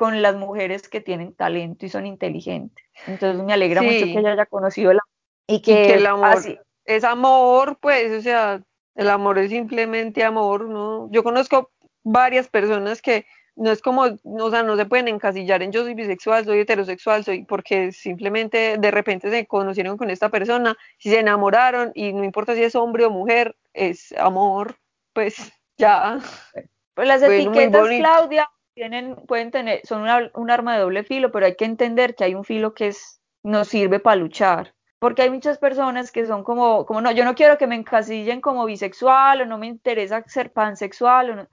[0.00, 2.82] con las mujeres que tienen talento y son inteligentes.
[3.06, 5.12] Entonces me alegra mucho que ella haya conocido el amor.
[5.46, 6.38] Y que, el amor
[6.86, 8.62] es amor, pues, o sea,
[8.94, 11.10] el amor es simplemente amor, ¿no?
[11.12, 11.70] Yo conozco
[12.02, 13.26] varias personas que
[13.56, 17.22] no es como, o sea, no se pueden encasillar en yo soy bisexual, soy heterosexual,
[17.22, 22.24] soy porque simplemente de repente se conocieron con esta persona, si se enamoraron y no
[22.24, 24.76] importa si es hombre o mujer, es amor,
[25.12, 26.20] pues ya.
[26.94, 28.48] Pues las etiquetas, Claudia,
[28.80, 32.34] tienen, pueden tener, son un arma de doble filo, pero hay que entender que hay
[32.34, 34.74] un filo que es, nos sirve para luchar.
[34.98, 38.40] Porque hay muchas personas que son como, como no, yo no quiero que me encasillen
[38.40, 41.48] como bisexual o no me interesa ser pansexual o no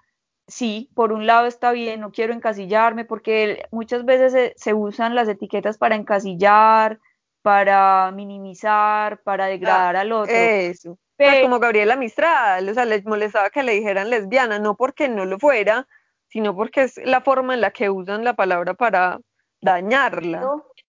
[0.48, 5.28] sí, por un lado está bien, no quiero encasillarme, porque muchas veces se, usan las
[5.28, 7.00] etiquetas para encasillar,
[7.42, 10.34] para minimizar, para ah, degradar al otro.
[10.34, 10.98] Eso.
[11.18, 15.26] pues como Gabriela Mistral, o sea, les molestaba que le dijeran lesbiana, no porque no
[15.26, 15.88] lo fuera,
[16.30, 19.20] sino porque es la forma en la que usan la palabra para
[19.62, 20.44] dañarla.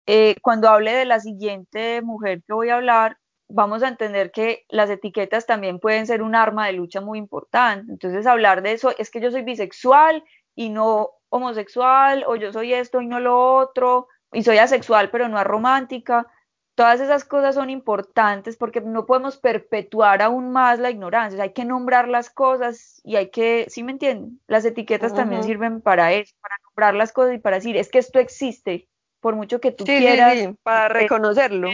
[0.07, 3.17] Eh, cuando hable de la siguiente mujer que voy a hablar,
[3.47, 7.91] vamos a entender que las etiquetas también pueden ser un arma de lucha muy importante.
[7.91, 10.23] Entonces, hablar de eso es que yo soy bisexual
[10.55, 15.27] y no homosexual, o yo soy esto y no lo otro, y soy asexual pero
[15.27, 16.27] no aromántica.
[16.75, 21.41] Todas esas cosas son importantes porque no podemos perpetuar aún más la ignorancia.
[21.41, 24.41] hay que nombrar las cosas y hay que, ¿sí me entienden?
[24.47, 27.99] Las etiquetas también sirven para eso, para nombrar las cosas y para decir, es que
[27.99, 28.89] esto existe,
[29.21, 30.37] por mucho que tú quieras.
[30.63, 31.69] para reconocerlo.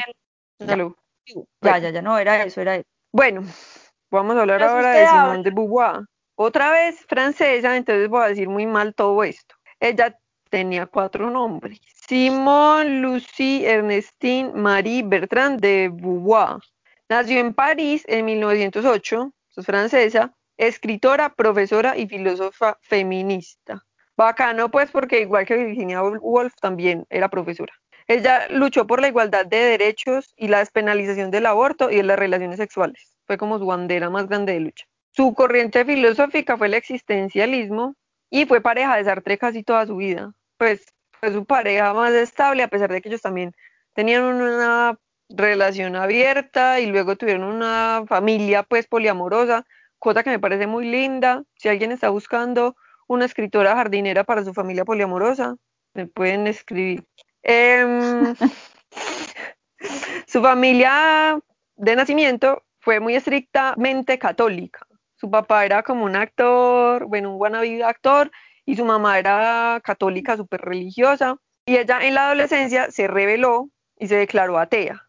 [1.62, 2.88] Ya, ya, ya, no, era eso, era eso.
[3.12, 3.42] Bueno,
[4.12, 6.06] vamos a hablar ahora de Simone de Beauvoir.
[6.36, 9.56] Otra vez francesa, entonces voy a decir muy mal todo esto.
[9.80, 10.16] Ella
[10.50, 11.80] tenía cuatro nombres.
[12.12, 16.58] Simone Lucie Ernestine Marie Bertrand de Beauvoir.
[17.08, 23.82] Nació en París en 1908, es francesa, escritora, profesora y filósofa feminista.
[24.18, 27.72] Bacano pues porque igual que Virginia Woolf también era profesora.
[28.08, 32.20] Ella luchó por la igualdad de derechos y la despenalización del aborto y de las
[32.20, 33.16] relaciones sexuales.
[33.26, 34.86] Fue como su bandera más grande de lucha.
[35.12, 37.96] Su corriente filosófica fue el existencialismo
[38.30, 40.34] y fue pareja de Sartre casi toda su vida.
[40.58, 40.84] Pues
[41.22, 43.54] fue su pareja más estable, a pesar de que ellos también
[43.94, 44.98] tenían una
[45.30, 49.66] relación abierta y luego tuvieron una familia pues poliamorosa,
[50.00, 51.44] cosa que me parece muy linda.
[51.56, 52.76] Si alguien está buscando
[53.08, 55.58] una escritora jardinera para su familia poliamorosa,
[55.94, 57.06] me pueden escribir.
[57.44, 58.36] Em,
[60.28, 61.40] su familia
[61.76, 64.88] de nacimiento fue muy estrictamente católica.
[65.18, 68.32] Su papá era como un actor, bueno, un wannabe actor,
[68.66, 71.38] y su mamá era católica súper religiosa.
[71.66, 75.08] Y ella en la adolescencia se rebeló y se declaró atea,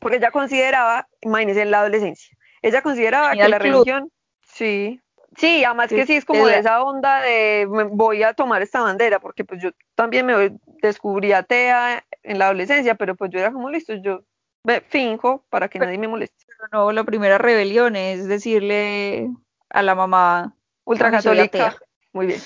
[0.00, 4.10] porque ella consideraba, imagínense en la adolescencia, ella consideraba que la religión,
[4.42, 5.00] sí,
[5.36, 9.18] Sí, además que sí es como de esa onda de voy a tomar esta bandera,
[9.18, 13.70] porque pues yo también me descubrí atea en la adolescencia, pero pues yo era como
[13.70, 14.24] listo, yo
[14.64, 16.44] me finjo para que nadie me moleste.
[16.46, 19.30] Pero no, la primera rebelión es decirle
[19.70, 21.76] a la mamá ultracatólica.
[22.12, 22.40] Muy bien.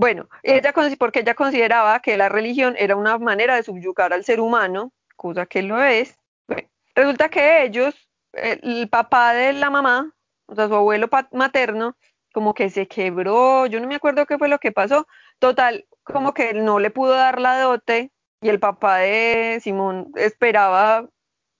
[0.00, 4.40] Bueno, ella porque ella consideraba que la religión era una manera de subyugar al ser
[4.40, 6.18] humano, cosa que lo es.
[6.94, 7.94] resulta que ellos,
[8.32, 10.10] el papá de la mamá,
[10.46, 11.98] o sea, su abuelo materno,
[12.32, 15.06] como que se quebró, yo no me acuerdo qué fue lo que pasó.
[15.38, 21.10] Total, como que no le pudo dar la dote y el papá de Simón esperaba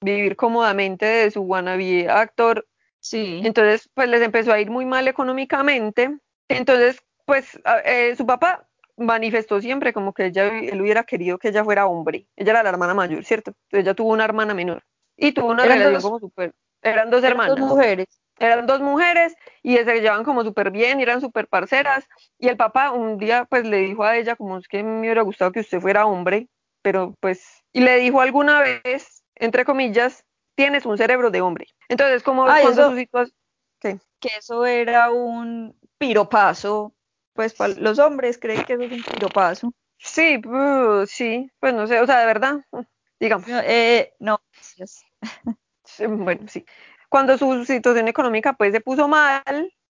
[0.01, 2.67] vivir cómodamente de su wannabe actor.
[3.01, 3.43] Sí.
[3.45, 6.19] Entonces, pues les empezó a ir muy mal económicamente.
[6.49, 8.67] Entonces, pues eh, su papá
[8.97, 12.27] manifestó siempre como que ella, él hubiera querido que ella fuera hombre.
[12.37, 13.53] Ella era la hermana mayor, ¿cierto?
[13.53, 14.83] Entonces ella tuvo una hermana menor.
[15.17, 16.55] Y tuvo una relación como súper...
[16.83, 17.57] Eran dos hermanas.
[17.57, 18.07] Dos mujeres
[18.41, 22.09] eran dos mujeres y se llevaban como súper bien y eran súper parceras.
[22.39, 25.23] Y el papá un día pues le dijo a ella como es que me hubiera
[25.23, 26.49] gustado que usted fuera hombre,
[26.83, 30.25] pero pues, y le dijo alguna vez, entre comillas,
[30.55, 31.67] tienes un cerebro de hombre.
[31.89, 32.95] Entonces, como eso,
[33.81, 36.95] que eso era un piropazo,
[37.55, 39.73] pues los hombres creen que eso es un piropazo.
[39.99, 42.65] Sí, uh, sí, pues no sé, o sea, de verdad,
[43.19, 43.47] digamos.
[43.49, 44.41] Eh, no,
[45.99, 46.65] bueno, sí
[47.11, 49.43] cuando su situación económica pues se puso mal,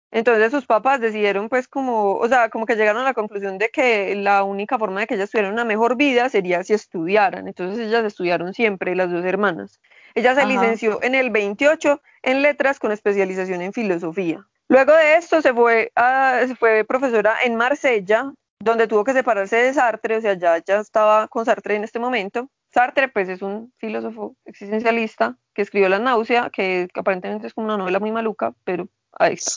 [0.10, 3.70] entonces sus papás decidieron pues como, o sea, como que llegaron a la conclusión de
[3.70, 7.48] que la única forma de que ellas tuvieran una mejor vida sería si estudiaran.
[7.48, 9.82] Entonces ellas estudiaron siempre, las dos hermanas.
[10.16, 14.48] Ella se licenció en el 28 en letras con especialización en filosofía.
[14.70, 19.56] Luego de esto se fue, a, se fue profesora en Marsella, donde tuvo que separarse
[19.56, 22.50] de Sartre, o sea, ya, ya estaba con Sartre en este momento.
[22.72, 27.78] Sartre, pues, es un filósofo existencialista que escribió La náusea, que, aparentemente es como una
[27.78, 29.56] novela muy maluca, pero ahí está.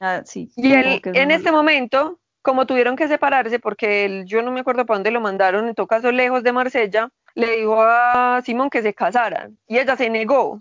[0.00, 4.52] Ah, sí, y él, en este momento, como tuvieron que separarse, porque él, yo no
[4.52, 8.40] me acuerdo para dónde lo mandaron, en todo caso lejos de Marsella, le dijo a
[8.42, 10.58] Simón que se casaran, y ella se negó.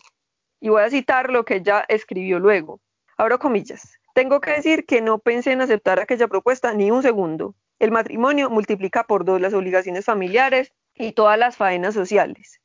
[0.60, 2.80] Y voy a citar lo que ella escribió luego.
[3.18, 3.97] Abro comillas.
[4.13, 7.55] Tengo que decir que no pensé en aceptar aquella propuesta ni un segundo.
[7.80, 12.61] el matrimonio multiplica por dos las obligaciones familiares y todas las faenas sociales.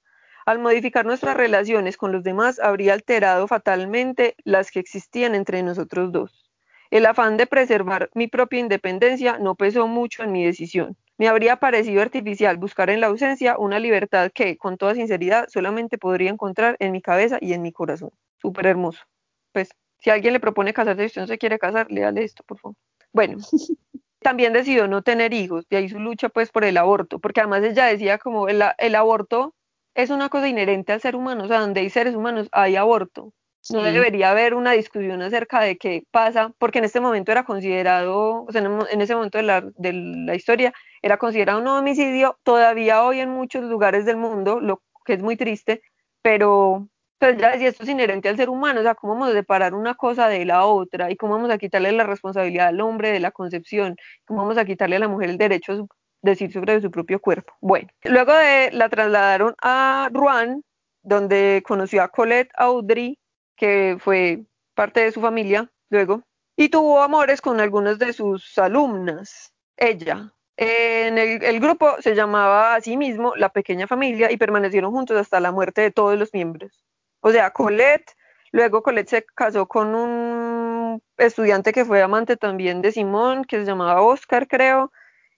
[0.46, 6.12] Al modificar nuestras relaciones con los demás, habría alterado fatalmente las que existían entre nosotros
[6.12, 6.50] dos.
[6.90, 10.96] El afán de preservar mi propia independencia no pesó mucho en mi decisión.
[11.18, 15.98] Me habría parecido artificial buscar en la ausencia una libertad que, con toda sinceridad, solamente
[15.98, 18.10] podría encontrar en mi cabeza y en mi corazón.
[18.38, 19.04] Súper hermoso.
[19.52, 19.70] Pues,
[20.00, 22.76] si alguien le propone casarse y usted no se quiere casar, léale esto, por favor.
[23.12, 23.38] Bueno,
[24.20, 27.62] también decidió no tener hijos, de ahí su lucha pues por el aborto, porque además
[27.62, 29.54] ella decía como el, el aborto
[29.94, 33.32] es una cosa inherente al ser humano, o sea, donde hay seres humanos hay aborto.
[33.68, 38.44] No debería haber una discusión acerca de qué pasa, porque en este momento era considerado,
[38.44, 40.72] o sea, en ese momento de la, de la historia,
[41.02, 45.36] era considerado un homicidio, todavía hoy en muchos lugares del mundo, lo que es muy
[45.36, 45.82] triste,
[46.22, 46.88] pero
[47.20, 49.74] pues ya decía, esto es inherente al ser humano, o sea, cómo vamos a separar
[49.74, 53.20] una cosa de la otra y cómo vamos a quitarle la responsabilidad al hombre de
[53.20, 55.86] la concepción, cómo vamos a quitarle a la mujer el derecho a
[56.22, 57.52] decir sobre su propio cuerpo.
[57.60, 60.64] Bueno, luego de la trasladaron a Rouen,
[61.02, 63.18] donde conoció a Colette Audry,
[63.54, 66.22] que fue parte de su familia luego,
[66.56, 69.52] y tuvo amores con algunas de sus alumnas.
[69.76, 75.18] Ella, en el, grupo se llamaba a sí mismo La Pequeña Familia y permanecieron juntos
[75.18, 76.82] hasta la muerte de todos los miembros.
[77.20, 78.12] O sea, Colette,
[78.52, 83.66] luego Colette se casó con un estudiante que fue amante también de Simón, que se
[83.66, 84.92] llamaba Oscar, creo,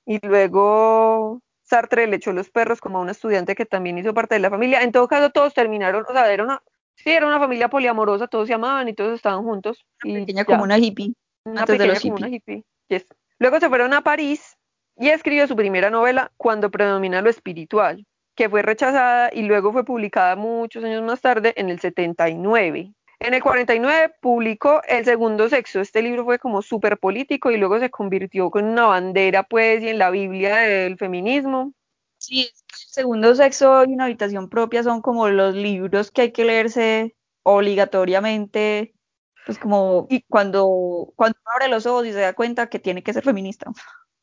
[0.06, 4.34] y luego Sartre le echó los perros como a un estudiante que también hizo parte
[4.34, 4.82] de la familia.
[4.82, 6.62] En todo caso, todos terminaron, o sea, era una,
[6.96, 9.84] sí, era una familia poliamorosa, todos se amaban y todos estaban juntos.
[10.04, 11.14] Una pequeña como una hippie.
[11.44, 12.64] Una pequeña como una hippie.
[13.38, 14.56] Luego se fueron a París
[14.96, 19.84] y escribió su primera novela, Cuando predomina lo espiritual, que fue rechazada y luego fue
[19.84, 22.92] publicada muchos años más tarde, en el 79.
[23.20, 25.80] En el 49 publicó El Segundo Sexo.
[25.80, 29.88] Este libro fue como súper político y luego se convirtió con una bandera, pues, y
[29.88, 31.72] en la Biblia del feminismo.
[32.18, 36.44] Sí, El Segundo Sexo y Una Habitación Propia son como los libros que hay que
[36.44, 37.14] leerse
[37.44, 38.94] obligatoriamente,
[39.46, 43.02] pues como y cuando, cuando uno abre los ojos y se da cuenta que tiene
[43.02, 43.70] que ser feminista.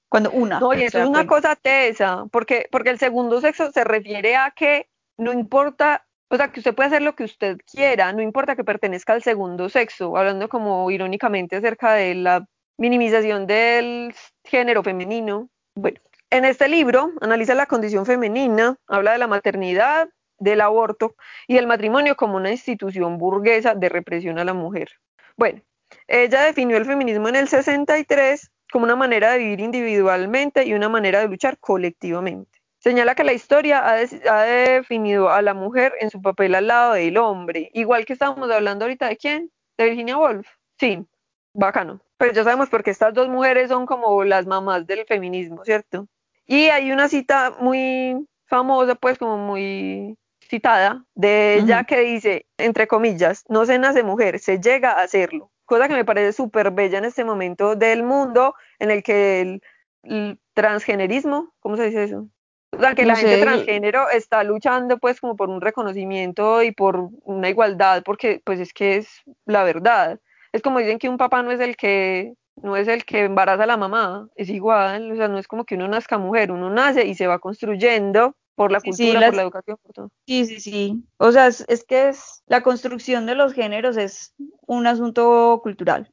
[0.09, 0.59] Cuando una.
[0.59, 4.51] No, y eso es una cosa tesa, porque, porque el segundo sexo se refiere a
[4.51, 8.55] que no importa o sea, que usted puede hacer lo que usted quiera, no importa
[8.55, 12.47] que pertenezca al segundo sexo, hablando como irónicamente acerca de la
[12.77, 15.49] minimización del género femenino.
[15.75, 15.99] Bueno,
[16.29, 21.15] en este libro analiza la condición femenina, habla de la maternidad, del aborto
[21.47, 24.89] y del matrimonio como una institución burguesa de represión a la mujer.
[25.35, 25.61] Bueno,
[26.07, 30.89] ella definió el feminismo en el 63 como una manera de vivir individualmente y una
[30.89, 32.59] manera de luchar colectivamente.
[32.79, 37.17] Señala que la historia ha, definido a la mujer en su papel al lado del
[37.17, 40.47] hombre, igual que estábamos hablando ahorita de quién, de Virginia Woolf.
[40.79, 41.05] Sí,
[41.53, 41.99] bacano.
[42.17, 46.07] Pero ya sabemos porque estas dos mujeres son como las mamás del feminismo, ¿cierto?
[46.45, 52.87] Y hay una cita muy famosa, pues como muy citada, de ella que dice, entre
[52.87, 55.51] comillas, no se nace mujer, se llega a hacerlo.
[55.69, 59.61] Cosa que me parece súper bella en este momento del mundo en el que el,
[60.01, 62.27] el transgenerismo, ¿cómo se dice eso?
[62.75, 67.09] O sea, que la gente transgénero está luchando pues como por un reconocimiento y por
[67.21, 70.19] una igualdad, porque pues es que es la verdad.
[70.53, 73.65] Es como dicen que un papá no es el que no es el que embaraza
[73.65, 76.71] a la mamá, es igual, o sea, no es como que uno nazca mujer, uno
[76.71, 80.11] nace y se va construyendo por la cultura, por la educación, por todo.
[80.27, 81.03] Sí, sí, sí.
[81.15, 84.35] O sea, es, que es la construcción de los géneros es
[84.67, 86.11] un asunto cultural.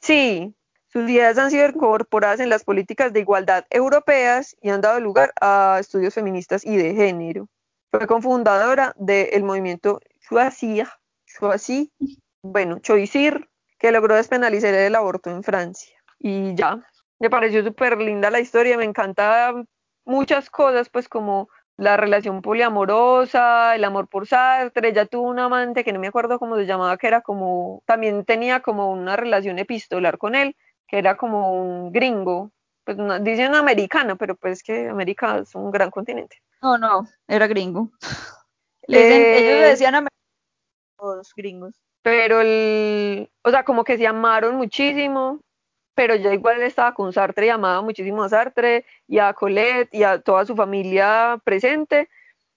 [0.00, 0.54] Sí,
[0.86, 5.34] sus ideas han sido incorporadas en las políticas de igualdad europeas y han dado lugar
[5.38, 7.50] a estudios feministas y de género.
[7.90, 10.88] Fue cofundadora del movimiento Choisir,
[11.26, 11.90] Choisir,
[12.40, 15.94] bueno, Choisir, que logró despenalizar el aborto en Francia.
[16.18, 16.82] Y ya,
[17.18, 19.52] me pareció súper linda la historia, me encanta
[20.06, 25.84] muchas cosas, pues como la relación poliamorosa, el amor por Sartre, ella tuvo un amante
[25.84, 29.58] que no me acuerdo cómo se llamaba, que era como, también tenía como una relación
[29.58, 30.56] epistolar con él,
[30.88, 32.50] que era como un gringo,
[32.84, 36.40] pues no, dicen americano, pero pues que América es un gran continente.
[36.62, 37.90] No, no, era gringo.
[38.88, 40.16] ellos le decían americanos
[40.98, 41.74] los gringos.
[42.02, 45.40] Pero el, o sea, como que se amaron muchísimo,
[45.96, 50.20] pero ya igual estaba con Sartre y muchísimo a Sartre y a Colette y a
[50.20, 52.10] toda su familia presente.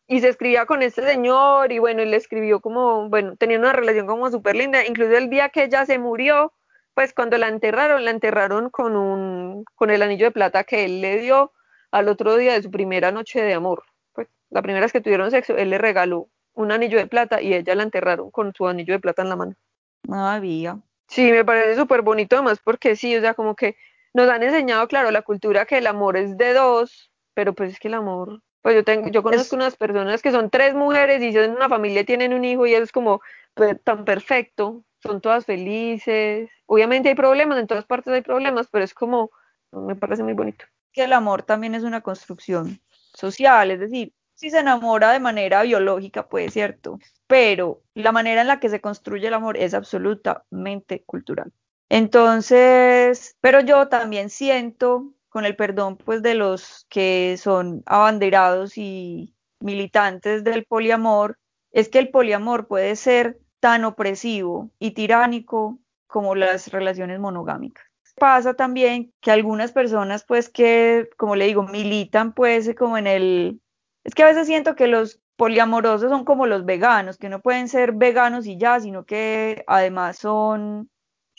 [0.07, 4.07] Y se escribía con este señor y bueno, él escribió como, bueno, tenía una relación
[4.07, 4.85] como súper linda.
[4.85, 6.51] Incluso el día que ella se murió,
[6.93, 10.99] pues cuando la enterraron, la enterraron con un, con el anillo de plata que él
[10.99, 11.53] le dio
[11.91, 13.83] al otro día de su primera noche de amor.
[14.13, 17.53] Pues la primera vez que tuvieron sexo, él le regaló un anillo de plata y
[17.53, 19.55] ella la enterraron con su anillo de plata en la mano.
[20.03, 20.77] No había.
[21.09, 23.75] Sí, me parece súper bonito además porque sí, o sea, como que
[24.13, 27.79] nos han enseñado, claro, la cultura que el amor es de dos, pero pues es
[27.79, 31.33] que el amor, pues yo tengo, yo conozco unas personas que son tres mujeres y
[31.33, 33.21] son una familia, tienen un hijo y eso es como
[33.53, 36.49] pues, tan perfecto, son todas felices.
[36.65, 39.31] Obviamente hay problemas, en todas partes hay problemas, pero es como,
[39.71, 40.65] me parece muy bonito.
[40.93, 42.81] Que el amor también es una construcción
[43.13, 48.47] social, es decir, si se enamora de manera biológica, pues cierto, pero la manera en
[48.47, 51.51] la que se construye el amor es absolutamente cultural.
[51.89, 59.35] Entonces, pero yo también siento, con el perdón pues de los que son abanderados y
[59.59, 61.37] militantes del poliamor,
[61.73, 67.85] es que el poliamor puede ser tan opresivo y tiránico como las relaciones monogámicas.
[68.15, 73.59] Pasa también que algunas personas, pues que, como le digo, militan pues como en el...
[74.03, 77.69] Es que a veces siento que los poliamorosos son como los veganos, que no pueden
[77.69, 80.89] ser veganos y ya, sino que además son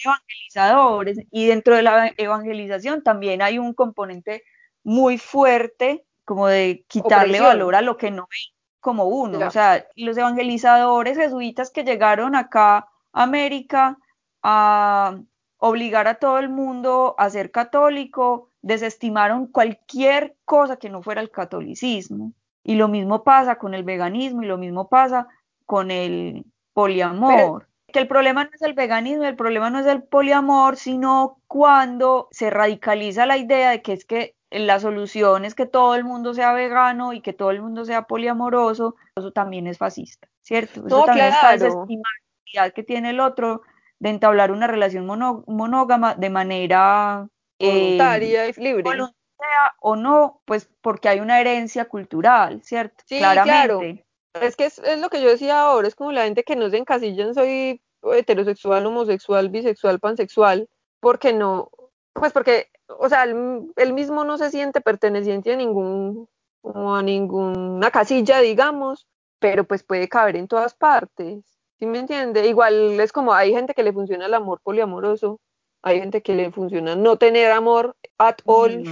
[0.03, 4.43] evangelizadores y dentro de la evangelización también hay un componente
[4.83, 8.39] muy fuerte como de quitarle valor a lo que no ve
[8.81, 9.47] como uno.
[9.47, 12.79] O sea, los evangelizadores jesuitas que llegaron acá
[13.13, 13.99] a América
[14.43, 15.21] a
[15.59, 21.31] obligar a todo el mundo a ser católico, desestimaron cualquier cosa que no fuera el
[21.31, 22.33] catolicismo.
[22.63, 25.29] Y lo mismo pasa con el veganismo y lo mismo pasa
[25.67, 27.69] con el poliamor.
[27.93, 32.29] que el problema no es el veganismo, el problema no es el poliamor, sino cuando
[32.31, 36.35] se radicaliza la idea de que es que la solución es que todo el mundo
[36.35, 40.87] sea vegano y que todo el mundo sea poliamoroso, eso también es fascista, ¿cierto?
[40.87, 42.67] Eso también claro.
[42.67, 43.63] es que tiene el otro
[44.01, 48.83] de entablar una relación monógama de manera eh, voluntaria y libre.
[48.83, 49.20] Voluntaria
[49.80, 53.05] o no, pues porque hay una herencia cultural, ¿cierto?
[53.07, 54.05] Sí, Claramente.
[54.32, 54.47] Claro.
[54.47, 56.70] Es que es, es, lo que yo decía ahora, es como la gente que no
[56.70, 60.68] se encasillan, soy heterosexual, homosexual, bisexual, pansexual,
[61.01, 61.70] porque no,
[62.12, 62.68] pues porque
[62.99, 66.28] o sea, él, mismo no se siente perteneciente a ningún,
[66.64, 69.07] a ninguna casilla, digamos,
[69.38, 71.45] pero pues puede caber en todas partes.
[71.78, 72.47] ¿Sí me entiende?
[72.47, 75.41] Igual es como hay gente que le funciona el amor poliamoroso,
[75.82, 78.84] hay gente que le funciona no tener amor at all,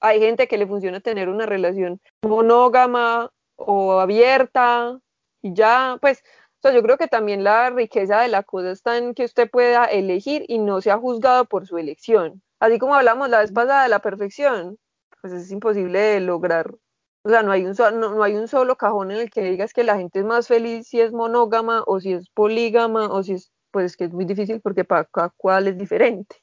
[0.00, 4.98] hay gente que le funciona tener una relación monógama o abierta
[5.42, 6.22] y ya, pues,
[6.58, 9.50] o sea, yo creo que también la riqueza de la cosa está en que usted
[9.50, 12.42] pueda elegir y no sea juzgado por su elección.
[12.60, 14.78] Así como hablamos la vez pasada de la perfección,
[15.20, 16.74] pues es imposible de lograr.
[17.22, 19.84] O sea, no hay, un no, hay un solo cajón en el que digas que
[19.84, 23.52] la gente es más feliz si es monógama o si es polígama o si es,
[23.72, 26.36] pues es que es muy difícil porque para cada cual es diferente.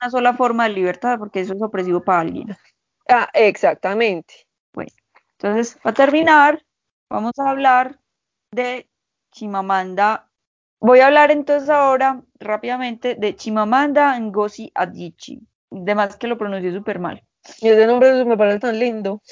[0.00, 2.56] Una sola forma de libertad porque eso es opresivo para alguien.
[3.08, 4.46] Ah, exactamente.
[4.72, 4.92] Bueno,
[5.32, 6.64] entonces, para terminar,
[7.08, 7.98] vamos a hablar
[8.50, 8.88] de
[9.32, 10.28] Chimamanda
[10.86, 15.40] Voy a hablar entonces ahora rápidamente de Chimamanda Ngozi Adichie.
[15.70, 17.24] Además que lo pronuncié súper mal.
[17.62, 19.22] Y ese nombre me parece tan lindo.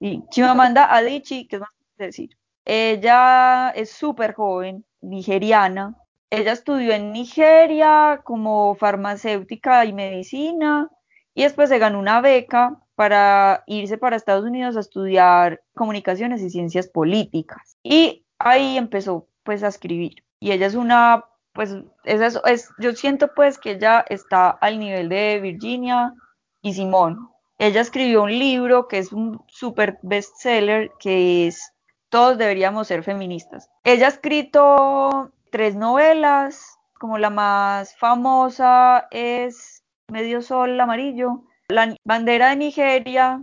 [0.00, 2.30] Y Chimamanda Adichie, que es más decir.
[2.64, 5.94] Ella es súper joven, nigeriana.
[6.30, 10.90] Ella estudió en Nigeria como farmacéutica y medicina
[11.32, 16.50] y después se ganó una beca para irse para Estados Unidos a estudiar comunicaciones y
[16.50, 17.76] ciencias políticas.
[17.82, 23.58] Y ahí empezó pues a escribir y ella es una, pues, es, yo siento pues
[23.58, 26.14] que ella está al nivel de Virginia
[26.62, 27.30] y Simón.
[27.58, 31.72] Ella escribió un libro que es un super bestseller que es
[32.08, 33.70] Todos deberíamos ser feministas.
[33.84, 41.44] Ella ha escrito tres novelas, como la más famosa es Medio Sol Amarillo.
[41.72, 43.42] La bandera de Nigeria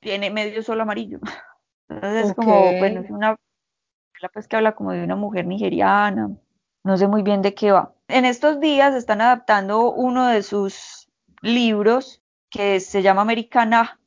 [0.00, 1.20] tiene medio sol amarillo.
[1.88, 3.36] Entonces es como, bueno, es una
[4.32, 6.30] pues que habla como de una mujer nigeriana,
[6.84, 7.94] no sé muy bien de qué va.
[8.08, 11.08] En estos días están adaptando uno de sus
[11.40, 14.00] libros que se llama Americana,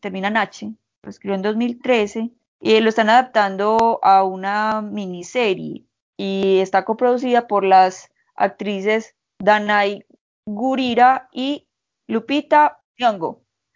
[0.00, 0.72] termina en H,
[1.02, 2.30] lo escribió en 2013
[2.60, 5.84] y lo están adaptando a una miniserie
[6.16, 10.04] y está coproducida por las actrices Danai
[10.46, 11.68] Gurira y
[12.08, 12.81] Lupita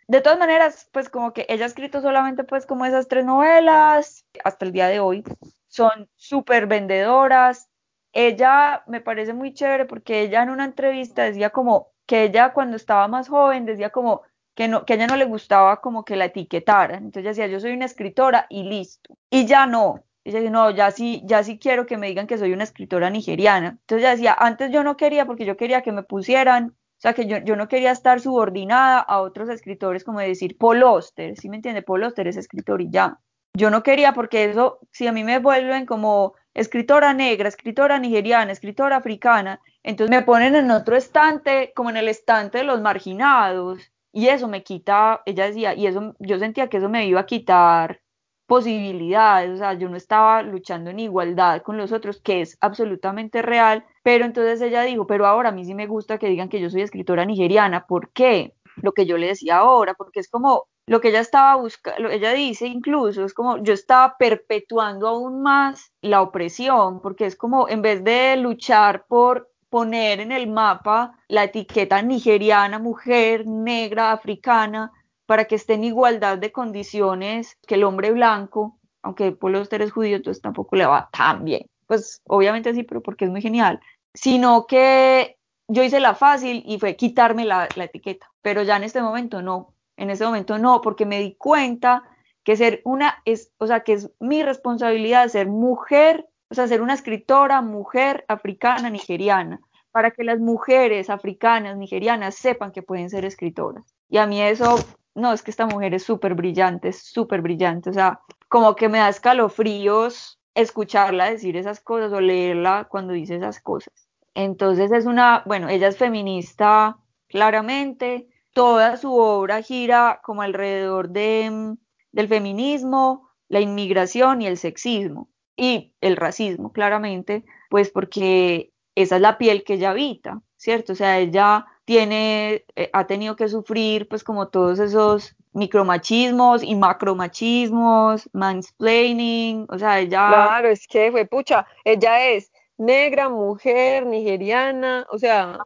[0.09, 4.25] De todas maneras, pues como que ella ha escrito solamente pues como esas tres novelas
[4.45, 5.25] hasta el día de hoy
[5.69, 7.69] son súper vendedoras.
[8.13, 12.77] Ella me parece muy chévere porque ella en una entrevista decía como que ella cuando
[12.77, 14.23] estaba más joven decía como
[14.55, 17.05] que, no, que a ella no le gustaba como que la etiquetaran.
[17.05, 19.17] Entonces decía, yo soy una escritora y listo.
[19.31, 20.05] Y ya no.
[20.25, 23.11] Ella decía, no, ya sí, ya sí quiero que me digan que soy una escritora
[23.11, 23.69] nigeriana.
[23.81, 26.77] Entonces ella decía, antes yo no quería porque yo quería que me pusieran,
[27.15, 31.49] que yo, yo no quería estar subordinada a otros escritores como decir Paul Oster, ¿sí
[31.49, 31.83] me entiende?
[31.83, 33.19] Paul Oster es escritor y ya.
[33.55, 38.53] yo no quería porque eso, si a mí me vuelven como escritora negra, escritora nigeriana,
[38.53, 43.93] escritora africana, entonces me ponen en otro estante, como en el estante de los marginados,
[44.13, 47.27] y eso me quita, ella decía, y eso yo sentía que eso me iba a
[47.27, 48.01] quitar
[48.47, 53.43] posibilidades, o sea, yo no estaba luchando en igualdad con los otros, que es absolutamente
[53.43, 56.61] real, pero entonces ella dijo, pero ahora a mí sí me gusta que digan que
[56.61, 58.55] yo soy escritora nigeriana, ¿por qué?
[58.77, 62.33] Lo que yo le decía ahora, porque es como lo que ella estaba buscando, ella
[62.33, 67.83] dice incluso, es como yo estaba perpetuando aún más la opresión, porque es como en
[67.83, 74.93] vez de luchar por poner en el mapa la etiqueta nigeriana, mujer, negra, africana,
[75.27, 79.93] para que esté en igualdad de condiciones que el hombre blanco, aunque por los eres
[79.93, 81.67] judío, entonces tampoco le va tan bien.
[81.87, 83.81] Pues obviamente sí, pero porque es muy genial.
[84.15, 85.37] Sino que
[85.69, 89.43] yo hice la fácil y fue quitarme la, la etiqueta, pero ya en este momento
[89.43, 92.03] no, en este momento no, porque me di cuenta
[92.45, 96.81] que ser una es, o sea, que es mi responsabilidad ser mujer, o sea, ser
[96.81, 103.25] una escritora, mujer africana, nigeriana, para que las mujeres africanas, nigerianas sepan que pueden ser
[103.25, 103.85] escritoras.
[104.09, 104.77] Y a mí eso
[105.17, 108.89] no, es que esta mujer es súper brillante, es súper brillante, o sea, como que
[108.89, 114.09] me da escalofríos escucharla decir esas cosas o leerla cuando dice esas cosas.
[114.35, 116.99] Entonces es una, bueno, ella es feminista
[117.29, 121.77] claramente, toda su obra gira como alrededor de, mm,
[122.13, 129.23] del feminismo, la inmigración y el sexismo y el racismo, claramente, pues porque esa es
[129.23, 130.95] la piel que ella habita, ¿cierto?
[130.95, 136.75] O sea, ella tiene, eh, ha tenido que sufrir pues como todos esos micromachismos y
[136.75, 140.27] macromachismos, mansplaining, o sea, ella...
[140.27, 145.61] Claro, es que fue pucha, ella es negra, mujer, nigeriana, o sea...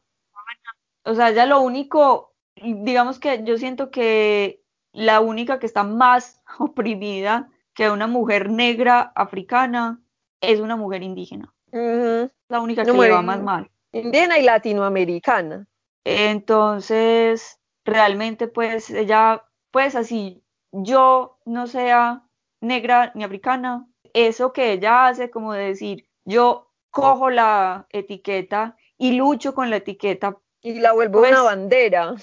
[1.04, 4.62] O sea, ella lo único, digamos que yo siento que
[4.92, 9.98] la única que está más oprimida que una mujer negra africana
[10.42, 11.54] es una mujer indígena.
[11.72, 13.70] La única que le va más mal.
[13.92, 15.66] Indígena y latinoamericana.
[16.04, 20.42] Entonces, realmente, pues ella, pues así,
[20.72, 22.24] yo no sea
[22.60, 29.54] negra ni africana, eso que ella hace, como decir, yo cojo la etiqueta y lucho
[29.54, 30.36] con la etiqueta.
[30.62, 32.14] Y la vuelvo una pues, bandera.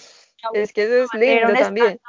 [0.54, 2.00] Es que eso es lindo también.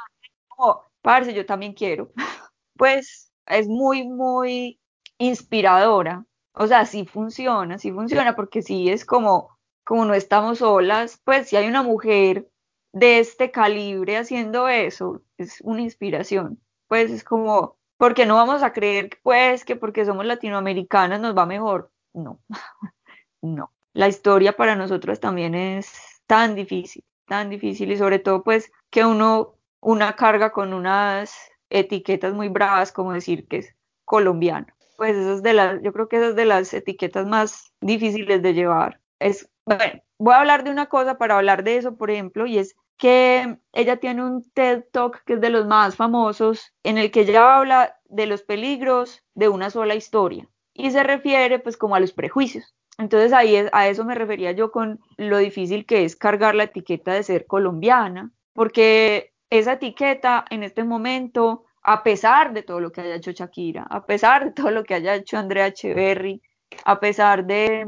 [0.47, 2.11] Como, parce, yo también quiero.
[2.77, 4.79] Pues es muy, muy
[5.17, 6.23] inspiradora.
[6.53, 9.49] O sea, sí funciona, sí funciona, porque sí es como,
[9.83, 12.49] como no estamos solas, pues si hay una mujer
[12.91, 16.59] de este calibre haciendo eso, es una inspiración.
[16.87, 21.45] Pues es como, porque no vamos a creer pues que porque somos latinoamericanas nos va
[21.45, 21.91] mejor.
[22.13, 22.39] No,
[23.41, 23.71] no.
[23.93, 29.05] La historia para nosotros también es tan difícil, tan difícil y sobre todo pues que
[29.05, 31.35] uno, una carga con unas
[31.69, 34.67] etiquetas muy bravas como decir que es colombiano.
[34.99, 38.41] Pues eso es de las, yo creo que esas es de las etiquetas más difíciles
[38.41, 38.99] de llevar.
[39.17, 42.57] Es bueno, voy a hablar de una cosa para hablar de eso, por ejemplo, y
[42.57, 47.11] es que ella tiene un TED Talk que es de los más famosos, en el
[47.11, 51.95] que ella habla de los peligros de una sola historia y se refiere pues como
[51.95, 52.75] a los prejuicios.
[52.97, 57.13] Entonces ahí a eso me refería yo con lo difícil que es cargar la etiqueta
[57.13, 63.01] de ser colombiana, porque esa etiqueta en este momento, a pesar de todo lo que
[63.01, 66.41] haya hecho Shakira, a pesar de todo lo que haya hecho Andrea Echeverry,
[66.85, 67.87] a pesar de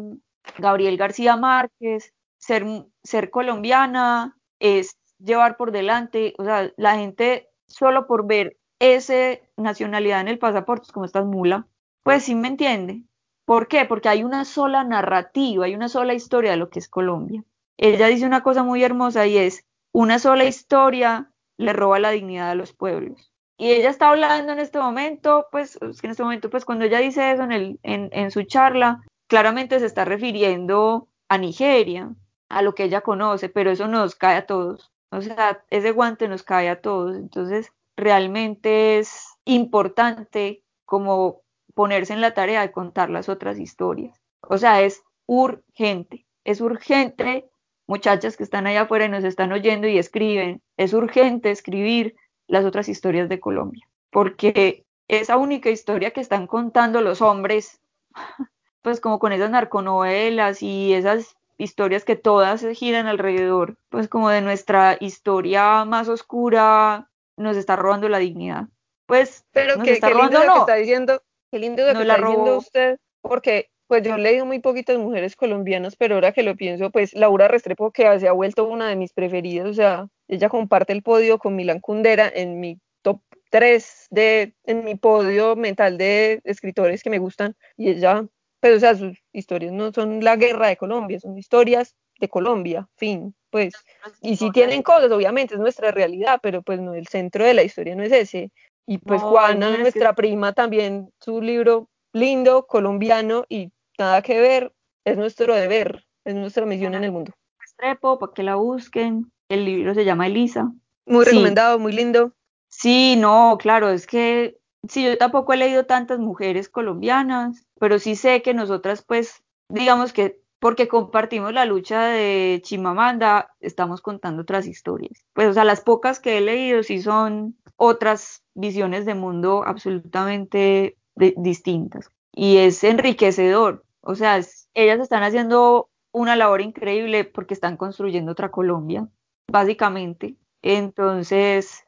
[0.58, 2.66] Gabriel García Márquez, ser,
[3.04, 10.22] ser colombiana es llevar por delante, o sea, la gente solo por ver esa nacionalidad
[10.22, 11.68] en el pasaporte, como estás mula,
[12.04, 13.04] pues sí me entiende.
[13.46, 13.86] ¿Por qué?
[13.86, 17.44] Porque hay una sola narrativa, hay una sola historia de lo que es Colombia.
[17.78, 22.52] Ella dice una cosa muy hermosa y es, una sola historia le roba la dignidad
[22.52, 23.31] a los pueblos.
[23.62, 27.32] Y ella está hablando en este momento, pues en este momento, pues cuando ella dice
[27.32, 32.12] eso en, su charla, claramente se está refiriendo a Nigeria,
[32.50, 34.92] a lo que ella conoce, pero eso nos cae a todos.
[35.12, 37.16] O sea, ese guante nos cae a todos.
[37.16, 41.44] Entonces, realmente es importante como
[41.76, 44.20] ponerse en la tarea de contar las otras historias.
[44.42, 47.48] O sea, es urgente, es urgente,
[47.86, 52.16] muchachas que están allá afuera y nos están oyendo y escriben, es urgente escribir
[52.52, 57.80] las otras historias de Colombia, porque esa única historia que están contando los hombres
[58.82, 64.42] pues como con esas narconovelas y esas historias que todas giran alrededor, pues como de
[64.42, 68.66] nuestra historia más oscura, nos está robando la dignidad.
[69.06, 71.22] Pues, pero nos que, está qué robando, lindo lo que está diciendo,
[71.52, 75.36] qué lindo lo que está diciendo usted, porque pues yo he leído muy poquitas mujeres
[75.36, 78.96] colombianas, pero ahora que lo pienso, pues Laura Restrepo que se ha vuelto una de
[78.96, 84.08] mis preferidas, o sea, ella comparte el podio con Milan Kundera en mi top tres
[84.10, 88.26] de, en mi podio mental de escritores que me gustan y ella,
[88.62, 92.30] pero pues, o sea, sus historias no son la guerra de Colombia, son historias de
[92.30, 93.74] Colombia, fin, pues,
[94.22, 97.64] y si tienen cosas, obviamente es nuestra realidad, pero pues no, el centro de la
[97.64, 98.52] historia no es ese.
[98.88, 104.74] Y pues Juana, nuestra prima, también su libro lindo, colombiano y nada que ver,
[105.06, 107.34] es nuestro deber, es nuestra misión en el mundo.
[107.78, 110.72] Trepo, para que la busquen, el libro se llama Elisa.
[111.06, 112.34] Muy recomendado, muy lindo.
[112.70, 114.58] Sí, no, claro, es que
[114.88, 120.14] sí, yo tampoco he leído tantas mujeres colombianas, pero sí sé que nosotras, pues, digamos
[120.14, 125.26] que porque compartimos la lucha de Chimamanda, estamos contando otras historias.
[125.34, 130.98] Pues, o sea, las pocas que he leído sí son otras visiones de mundo absolutamente
[131.16, 132.12] distintas.
[132.32, 133.84] Y es enriquecedor.
[134.02, 134.40] O sea,
[134.76, 139.08] ellas están haciendo una labor increíble porque están construyendo otra Colombia,
[139.52, 140.38] básicamente.
[140.62, 141.86] Entonces,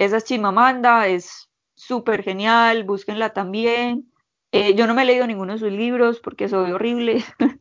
[0.00, 4.10] esa es Chimamanda, es súper genial, búsquenla también.
[4.50, 7.22] Eh, yo no me he leído ninguno de sus libros porque soy horrible,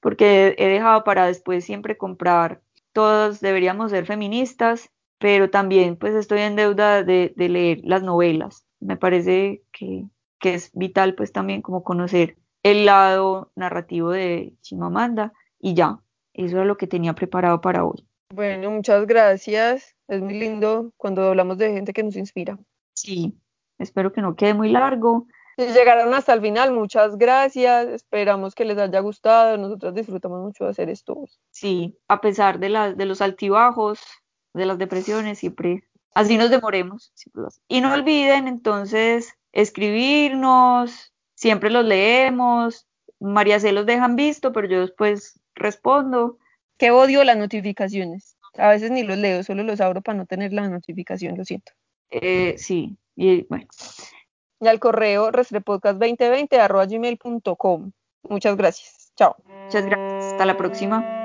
[0.00, 2.62] porque he dejado para después siempre comprar.
[2.94, 8.66] Todos deberíamos ser feministas, pero también pues estoy en deuda de, leer las novelas.
[8.80, 10.06] Me parece que,
[10.38, 16.00] que es vital pues también como conocer el lado narrativo de Chimamanda y ya,
[16.32, 18.06] eso es lo que tenía preparado para hoy.
[18.32, 19.94] Bueno, muchas gracias.
[20.08, 22.58] Es muy lindo cuando hablamos de gente que nos inspira.
[22.94, 23.38] Sí,
[23.78, 25.26] espero que no quede muy largo.
[25.58, 27.88] Si llegaron hasta el final, muchas gracias.
[27.88, 29.58] Esperamos que les haya gustado.
[29.58, 31.26] Nosotros disfrutamos mucho de hacer esto.
[31.50, 34.00] Sí, a pesar de, las de los altibajos,
[34.54, 35.84] de las depresiones, siempre
[36.14, 37.12] así nos demoremos.
[37.68, 42.86] Y no olviden entonces escribirnos, siempre los leemos.
[43.20, 46.38] María se los dejan visto, pero yo después respondo
[46.78, 48.36] que odio las notificaciones.
[48.56, 51.72] A veces ni los leo, solo los abro para no tener la notificación, lo siento.
[52.10, 53.66] Eh, sí, y bueno.
[54.60, 57.92] Y al correo restrepodcast2020 gmail.com.
[58.24, 59.12] Muchas gracias.
[59.16, 59.36] Chao.
[59.44, 60.32] Muchas gracias.
[60.32, 61.21] Hasta la próxima.